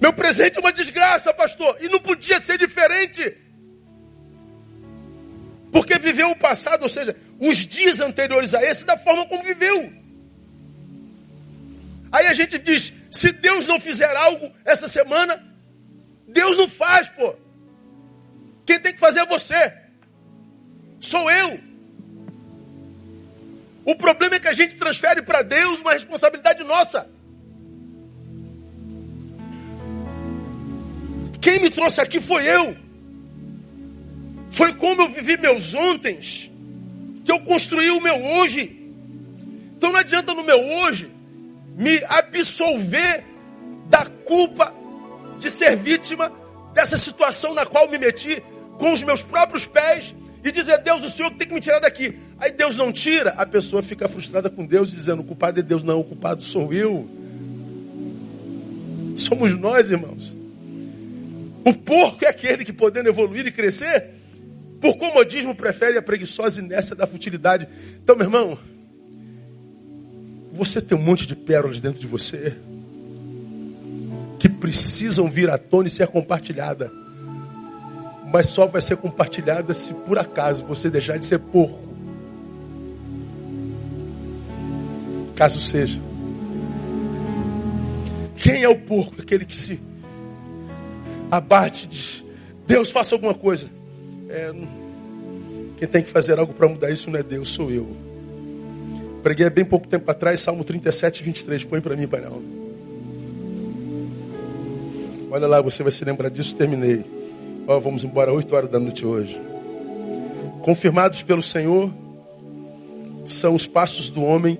[0.00, 1.76] Meu presente é uma desgraça, pastor.
[1.80, 3.36] E não podia ser diferente.
[5.70, 9.92] Porque viveu o passado, ou seja, os dias anteriores a esse, da forma como viveu.
[12.10, 15.38] Aí a gente diz: se Deus não fizer algo essa semana,
[16.26, 17.34] Deus não faz, pô.
[18.64, 19.74] Quem tem que fazer é você.
[20.98, 21.60] Sou eu.
[23.84, 27.06] O problema é que a gente transfere para Deus uma responsabilidade nossa.
[31.38, 32.74] Quem me trouxe aqui foi eu.
[34.50, 36.50] Foi como eu vivi meus ontens
[37.24, 38.90] que eu construí o meu hoje.
[39.76, 41.11] Então não adianta no meu hoje
[41.82, 43.24] me absolver
[43.88, 44.72] da culpa
[45.38, 46.32] de ser vítima
[46.72, 48.42] dessa situação na qual me meti
[48.78, 50.14] com os meus próprios pés
[50.44, 52.16] e dizer, Deus, o Senhor tem que me tirar daqui.
[52.38, 55.84] Aí Deus não tira, a pessoa fica frustrada com Deus, dizendo, o culpado é Deus,
[55.84, 57.08] não, o culpado sou eu.
[59.16, 60.34] Somos nós, irmãos.
[61.64, 64.10] O porco é aquele que, podendo evoluir e crescer,
[64.80, 67.68] por comodismo prefere a preguiçosa inércia da futilidade.
[68.02, 68.58] Então, meu irmão,
[70.52, 72.54] você tem um monte de pérolas dentro de você
[74.38, 76.92] que precisam vir à tona e ser compartilhada.
[78.30, 81.92] Mas só vai ser compartilhada se por acaso você deixar de ser porco.
[85.34, 85.98] Caso seja.
[88.36, 89.20] Quem é o porco?
[89.20, 89.80] Aquele que se
[91.30, 92.24] abate e diz:
[92.66, 93.68] Deus, faça alguma coisa.
[94.28, 94.52] É,
[95.78, 98.11] quem tem que fazer algo para mudar isso não é Deus, sou eu.
[99.22, 101.64] Preguei há bem pouco tempo atrás, Salmo 37, 23.
[101.64, 102.20] Põe para mim, Pai.
[102.20, 102.42] Não.
[105.30, 106.56] Olha lá, você vai se lembrar disso.
[106.56, 107.04] Terminei.
[107.66, 109.40] Ó, vamos embora 8 horas da noite hoje.
[110.60, 111.92] Confirmados pelo Senhor
[113.26, 114.58] são os passos do homem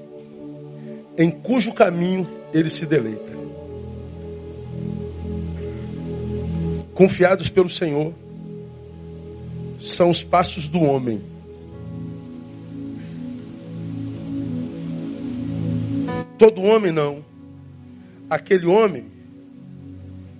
[1.18, 3.32] em cujo caminho ele se deleita.
[6.94, 8.12] Confiados pelo Senhor
[9.80, 11.22] são os passos do homem.
[16.42, 17.24] Todo homem não.
[18.28, 19.04] Aquele homem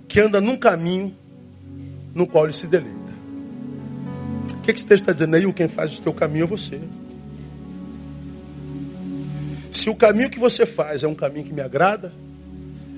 [0.05, 1.15] que anda num caminho
[2.13, 3.13] no qual ele se deleita.
[4.51, 5.53] O que, que esse texto está dizendo aí?
[5.53, 6.77] Quem faz o teu caminho é você.
[9.71, 12.11] Se o caminho que você faz é um caminho que me agrada,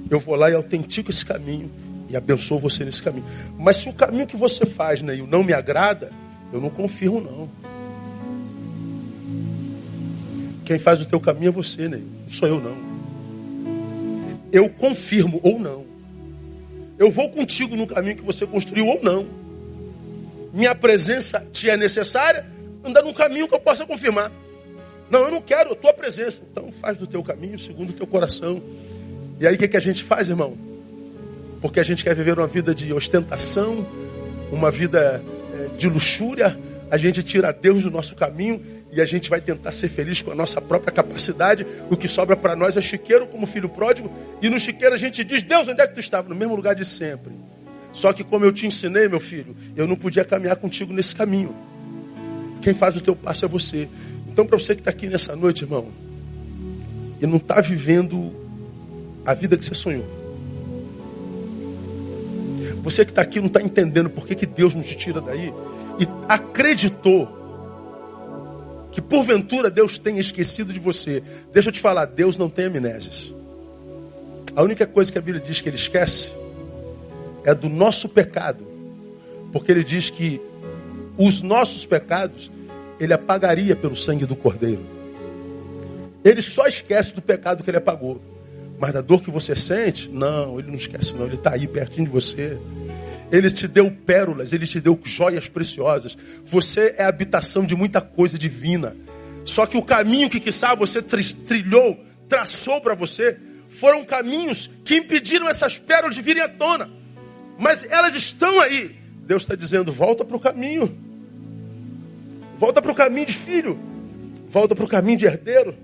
[0.09, 1.69] eu vou lá e autentico esse caminho
[2.09, 3.25] e abençoo você nesse caminho.
[3.55, 6.11] Mas se o caminho que você faz, Neil, não me agrada,
[6.51, 7.49] eu não confirmo, não.
[10.65, 12.07] Quem faz o teu caminho é você, Neil.
[12.23, 12.94] Não sou eu, não.
[14.55, 15.85] Eu confirmo ou não.
[16.97, 19.27] Eu vou contigo no caminho que você construiu ou não.
[20.53, 22.45] Minha presença te é necessária,
[22.81, 24.31] anda num caminho que eu possa confirmar.
[25.09, 26.39] Não, eu não quero a tua presença.
[26.49, 28.63] Então faz do teu caminho segundo o teu coração.
[29.41, 30.57] E aí o que, que a gente faz, irmão?
[31.59, 33.85] Porque a gente quer viver uma vida de ostentação,
[34.53, 35.21] uma vida
[35.53, 36.57] é, de luxúria,
[36.95, 40.31] a gente tira Deus do nosso caminho e a gente vai tentar ser feliz com
[40.31, 41.67] a nossa própria capacidade.
[41.89, 44.09] O que sobra para nós é chiqueiro como filho pródigo.
[44.41, 46.29] E no chiqueiro a gente diz: Deus, onde é que tu estava?
[46.29, 47.33] No mesmo lugar de sempre.
[47.91, 51.53] Só que, como eu te ensinei, meu filho, eu não podia caminhar contigo nesse caminho.
[52.61, 53.89] Quem faz o teu passo é você.
[54.29, 55.89] Então, para você que está aqui nessa noite, irmão,
[57.21, 58.33] e não está vivendo
[59.25, 60.05] a vida que você sonhou.
[62.83, 65.53] Você que está aqui não está entendendo por que, que Deus não te tira daí
[65.99, 67.35] e acreditou
[68.91, 71.21] que porventura Deus tenha esquecido de você.
[71.51, 73.33] Deixa eu te falar, Deus não tem amnésias.
[74.55, 76.29] A única coisa que a Bíblia diz que ele esquece
[77.43, 78.65] é do nosso pecado.
[79.51, 80.41] Porque ele diz que
[81.17, 82.51] os nossos pecados
[82.99, 84.85] ele apagaria pelo sangue do Cordeiro.
[86.23, 88.21] Ele só esquece do pecado que ele apagou.
[88.79, 91.25] Mas da dor que você sente, não, ele não esquece, não.
[91.25, 92.57] Ele está aí pertinho de você.
[93.31, 96.17] Ele te deu pérolas, ele te deu joias preciosas.
[96.45, 98.95] Você é habitação de muita coisa divina.
[99.43, 105.47] Só que o caminho que, quiçá, você trilhou, traçou para você, foram caminhos que impediram
[105.47, 106.89] essas pérolas de virem à tona.
[107.57, 108.95] Mas elas estão aí.
[109.25, 110.95] Deus está dizendo: volta para o caminho.
[112.57, 113.79] Volta para o caminho de filho.
[114.47, 115.75] Volta para o caminho de herdeiro.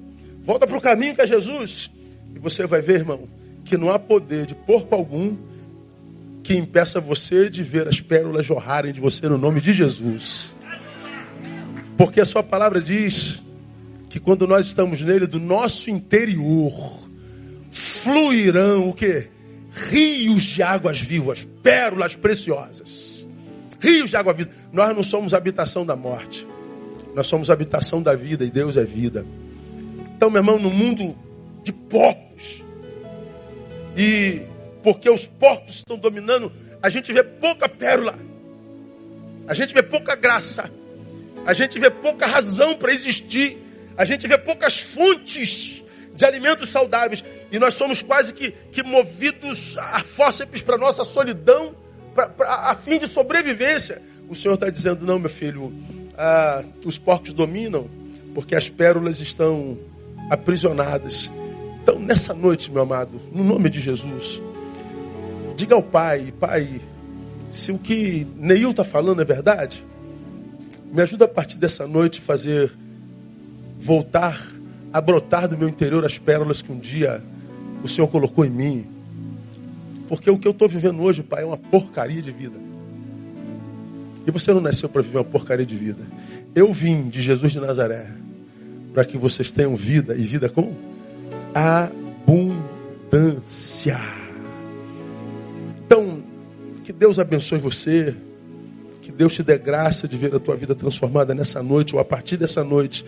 [0.42, 1.92] Volta para o caminho que é Jesus.
[2.36, 3.28] E você vai ver, irmão,
[3.66, 5.36] que não há poder de porco algum
[6.44, 10.54] que impeça você de ver as pérolas jorrarem de você no nome de Jesus.
[11.98, 13.42] Porque a sua palavra diz
[14.10, 17.08] que quando nós estamos nele, do nosso interior,
[17.72, 19.30] fluirão o que?
[19.72, 23.26] Rios de águas vivas, pérolas preciosas.
[23.80, 24.50] Rios de água viva.
[24.74, 26.48] Nós não somos habitação da morte.
[27.16, 29.26] Nós somos habitação da vida e Deus é vida.
[30.16, 31.16] Então, meu irmão, no mundo
[31.64, 32.64] de porcos,
[33.96, 34.42] e
[34.84, 36.52] porque os porcos estão dominando,
[36.82, 38.18] a gente vê pouca pérola,
[39.48, 40.72] a gente vê pouca graça,
[41.46, 43.58] a gente vê pouca razão para existir,
[43.98, 45.84] a gente vê poucas fontes
[46.16, 51.76] de alimentos saudáveis, e nós somos quase que, que movidos a fórceps para nossa solidão,
[52.14, 54.02] pra, pra, a fim de sobrevivência.
[54.30, 55.74] O Senhor está dizendo: não, meu filho,
[56.18, 57.90] ah, os porcos dominam,
[58.34, 59.78] porque as pérolas estão
[60.30, 61.30] aprisionadas.
[61.82, 64.42] Então, nessa noite, meu amado, no nome de Jesus,
[65.62, 66.82] diga ao Pai, Pai,
[67.48, 69.86] se o que Neil está falando é verdade,
[70.92, 72.74] me ajuda a partir dessa noite fazer
[73.80, 74.44] voltar
[74.92, 77.24] a brotar do meu interior as pérolas que um dia
[77.84, 78.88] o Senhor colocou em mim.
[80.10, 82.58] Porque o que eu estou vivendo hoje, Pai, é uma porcaria de vida.
[84.26, 86.02] E você não nasceu para viver uma porcaria de vida.
[86.56, 88.08] Eu vim de Jesus de Nazaré
[88.96, 90.74] para que vocês tenham vida e vida com
[91.54, 92.62] abundância.
[96.92, 98.14] Que Deus abençoe você.
[99.02, 102.04] Que Deus te dê graça de ver a tua vida transformada nessa noite ou a
[102.04, 103.06] partir dessa noite,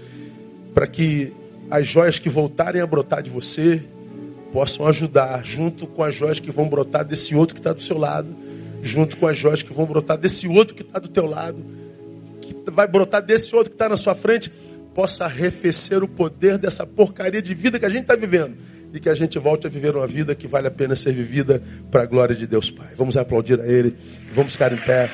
[0.74, 1.34] para que
[1.70, 3.84] as joias que voltarem a brotar de você
[4.54, 7.98] possam ajudar, junto com as joias que vão brotar desse outro que está do seu
[7.98, 8.34] lado
[8.82, 11.66] junto com as joias que vão brotar desse outro que está do teu lado,
[12.42, 14.52] que vai brotar desse outro que está na sua frente,
[14.94, 18.56] possa arrefecer o poder dessa porcaria de vida que a gente está vivendo.
[18.94, 21.62] E que a gente volte a viver uma vida que vale a pena ser vivida
[21.90, 22.90] para a glória de Deus Pai.
[22.96, 23.98] Vamos aplaudir a Ele,
[24.34, 25.10] vamos ficar em pé,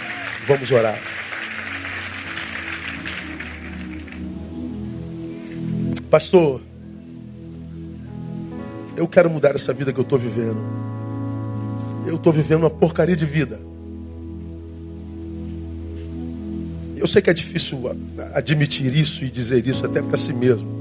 [0.45, 0.99] vamos orar.
[6.09, 6.59] Pastor,
[8.97, 10.59] eu quero mudar essa vida que eu estou vivendo.
[12.05, 13.61] Eu estou vivendo uma porcaria de vida.
[16.97, 17.79] Eu sei que é difícil
[18.33, 20.78] admitir isso e dizer isso até para si mesmo.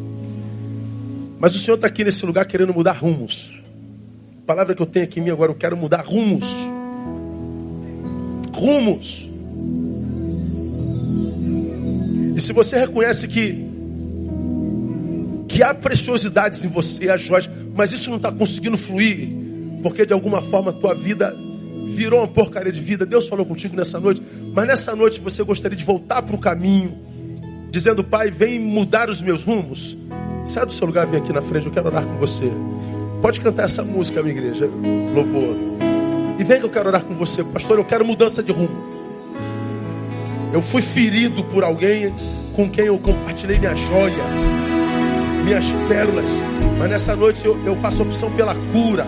[1.38, 3.62] Mas o Senhor está aqui nesse lugar querendo mudar rumos.
[4.42, 6.56] A palavra que eu tenho aqui em mim agora, eu quero mudar rumos.
[8.52, 9.28] Rumos.
[12.36, 13.66] E se você reconhece que
[15.48, 19.28] que há preciosidades em você, há joias, mas isso não está conseguindo fluir,
[19.82, 21.34] porque de alguma forma a tua vida
[21.88, 23.06] virou uma porcaria de vida.
[23.06, 24.22] Deus falou contigo nessa noite,
[24.54, 26.96] mas nessa noite você gostaria de voltar para o caminho,
[27.70, 29.96] dizendo: Pai, vem mudar os meus rumos.
[30.48, 32.50] Sai do seu lugar, vem aqui na frente, eu quero orar com você.
[33.20, 34.68] Pode cantar essa música, minha igreja,
[35.14, 35.54] louvor.
[36.38, 37.76] E vem que eu quero orar com você, pastor.
[37.76, 38.70] Eu quero mudança de rumo.
[40.50, 42.14] Eu fui ferido por alguém
[42.56, 44.24] com quem eu compartilhei minha joia,
[45.44, 46.30] minhas pérolas.
[46.78, 49.06] Mas nessa noite eu, eu faço opção pela cura.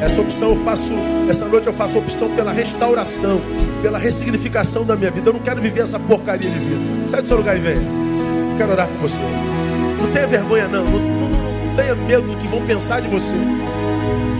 [0.00, 0.92] Essa opção eu faço,
[1.28, 3.40] essa noite eu faço opção pela restauração,
[3.82, 5.30] pela ressignificação da minha vida.
[5.30, 7.10] Eu não quero viver essa porcaria de vida.
[7.10, 7.82] Sai do seu lugar e venha.
[8.52, 9.18] Eu quero orar com você.
[9.98, 10.84] Não tenha vergonha, não.
[10.84, 13.34] Não, não, não, tenha medo do que vão pensar de você.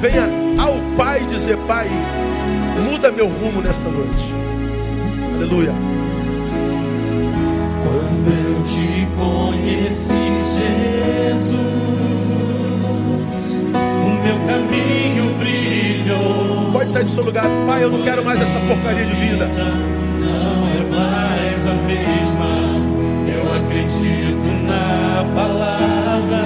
[0.00, 0.28] Venha
[0.58, 1.88] ao Pai dizer: Pai,
[2.84, 4.32] muda meu rumo nessa noite.
[5.34, 5.72] Aleluia.
[7.84, 10.14] Quando eu te conheci,
[10.56, 11.60] Jesus,
[13.74, 16.72] o meu caminho brilhou.
[16.72, 17.82] Pode sair do seu lugar, Pai.
[17.82, 19.46] Eu não quero mais essa porcaria de vida.
[19.46, 22.58] Não é mais a mesma.
[23.28, 24.27] Eu acredito
[24.68, 26.44] na palavra.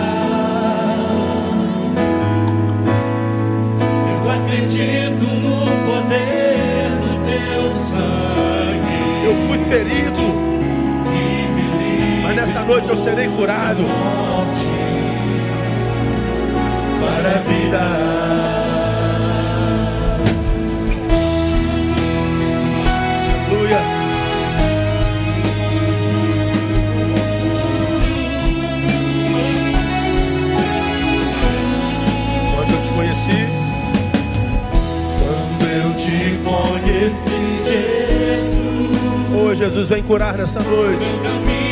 [4.15, 9.25] Eu acredito no poder do teu sangue.
[9.25, 10.23] Eu fui ferido,
[12.23, 13.83] mas nessa noite eu serei curado.
[13.83, 14.67] morte
[17.01, 18.32] para a vida.
[37.03, 37.31] Conheci,
[37.65, 38.61] Jesus,
[39.35, 41.72] oh Jesus, vem curar nessa noite.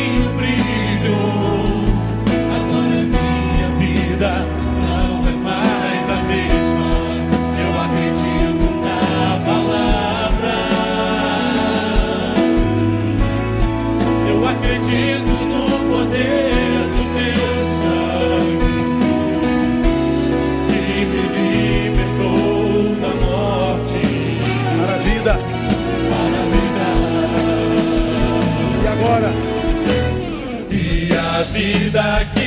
[31.95, 32.40] A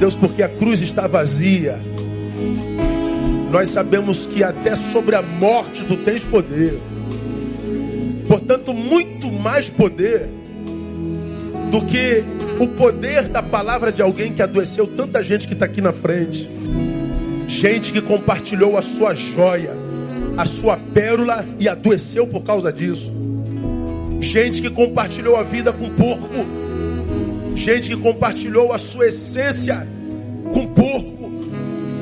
[0.00, 1.78] Deus, porque a cruz está vazia.
[3.50, 6.80] Nós sabemos que até sobre a morte tu tens poder.
[8.26, 10.26] Portanto, muito mais poder
[11.70, 12.24] do que
[12.58, 16.48] o poder da palavra de alguém que adoeceu tanta gente que está aqui na frente.
[17.46, 19.76] Gente que compartilhou a sua joia,
[20.38, 23.12] a sua pérola e adoeceu por causa disso.
[24.18, 26.69] Gente que compartilhou a vida com porco.
[27.60, 29.86] Gente que compartilhou a sua essência
[30.50, 31.30] com porco.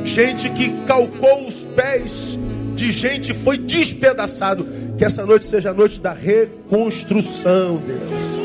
[0.04, 2.38] Gente que calcou os pés
[2.76, 4.64] de gente foi despedaçado.
[4.96, 8.38] Que essa noite seja a noite da reconstrução, Deus.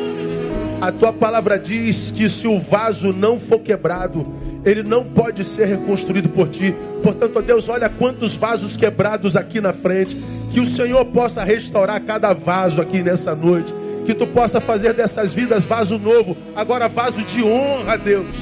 [0.82, 4.26] A tua palavra diz que se o vaso não for quebrado,
[4.66, 6.74] ele não pode ser reconstruído por ti.
[7.04, 10.18] Portanto, ó Deus, olha quantos vasos quebrados aqui na frente.
[10.50, 13.72] Que o Senhor possa restaurar cada vaso aqui nessa noite.
[14.06, 18.36] Que tu possa fazer dessas vidas vaso novo, agora vaso de honra, Deus.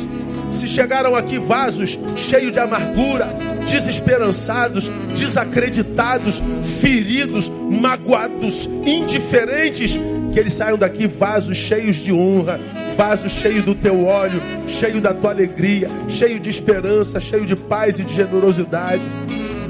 [0.52, 3.34] Se chegaram aqui vasos cheios de amargura,
[3.70, 6.42] desesperançados, desacreditados,
[6.82, 9.98] feridos, magoados, indiferentes,
[10.34, 12.60] que eles saiam daqui vasos cheios de honra,
[12.98, 17.98] vasos cheios do teu óleo, cheio da tua alegria, cheio de esperança, cheio de paz
[17.98, 19.04] e de generosidade.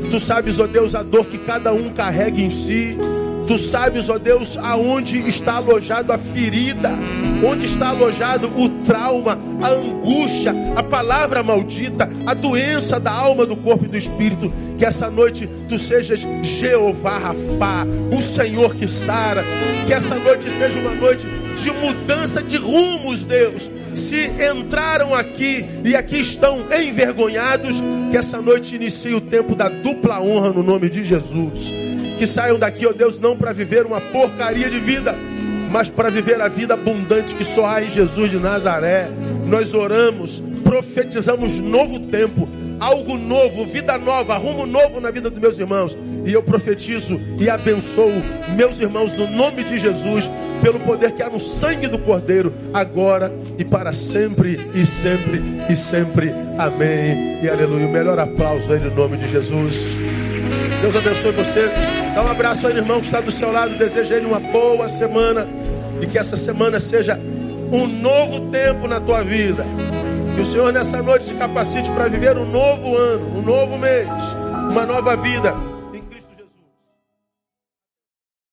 [0.10, 2.98] Tu sabes, ó Deus, a dor que cada um carrega em si.
[3.52, 6.90] Tu sabes, ó Deus, aonde está alojado a ferida,
[7.46, 13.58] onde está alojado o trauma, a angústia, a palavra maldita, a doença da alma, do
[13.58, 14.50] corpo e do espírito.
[14.78, 17.86] Que essa noite tu sejas Jeová Rafá,
[18.18, 19.44] o Senhor que sara.
[19.86, 21.28] Que essa noite seja uma noite
[21.62, 23.70] de mudança de rumos, Deus.
[23.94, 30.22] Se entraram aqui e aqui estão envergonhados, que essa noite inicie o tempo da dupla
[30.22, 31.92] honra no nome de Jesus
[32.22, 35.16] que saiam daqui, ó Deus, não para viver uma porcaria de vida,
[35.72, 39.10] mas para viver a vida abundante que só há em Jesus de Nazaré.
[39.48, 42.48] Nós oramos, profetizamos novo tempo,
[42.80, 45.98] algo novo, vida nova, rumo novo na vida dos meus irmãos.
[46.24, 48.14] E eu profetizo e abençoo
[48.56, 50.30] meus irmãos no nome de Jesus,
[50.62, 55.76] pelo poder que há no sangue do Cordeiro, agora e para sempre e sempre e
[55.76, 56.32] sempre.
[56.60, 57.88] Amém e aleluia.
[57.88, 59.98] O melhor aplauso aí no nome de Jesus.
[60.82, 61.70] Deus abençoe você.
[62.16, 63.78] Dá um abraço aí, irmão, que está do seu lado.
[63.78, 65.48] Deseja ele uma boa semana.
[66.02, 67.20] E que essa semana seja
[67.72, 69.64] um novo tempo na tua vida.
[70.36, 74.08] Que o Senhor nessa noite te capacite para viver um novo ano, um novo mês,
[74.72, 75.71] uma nova vida.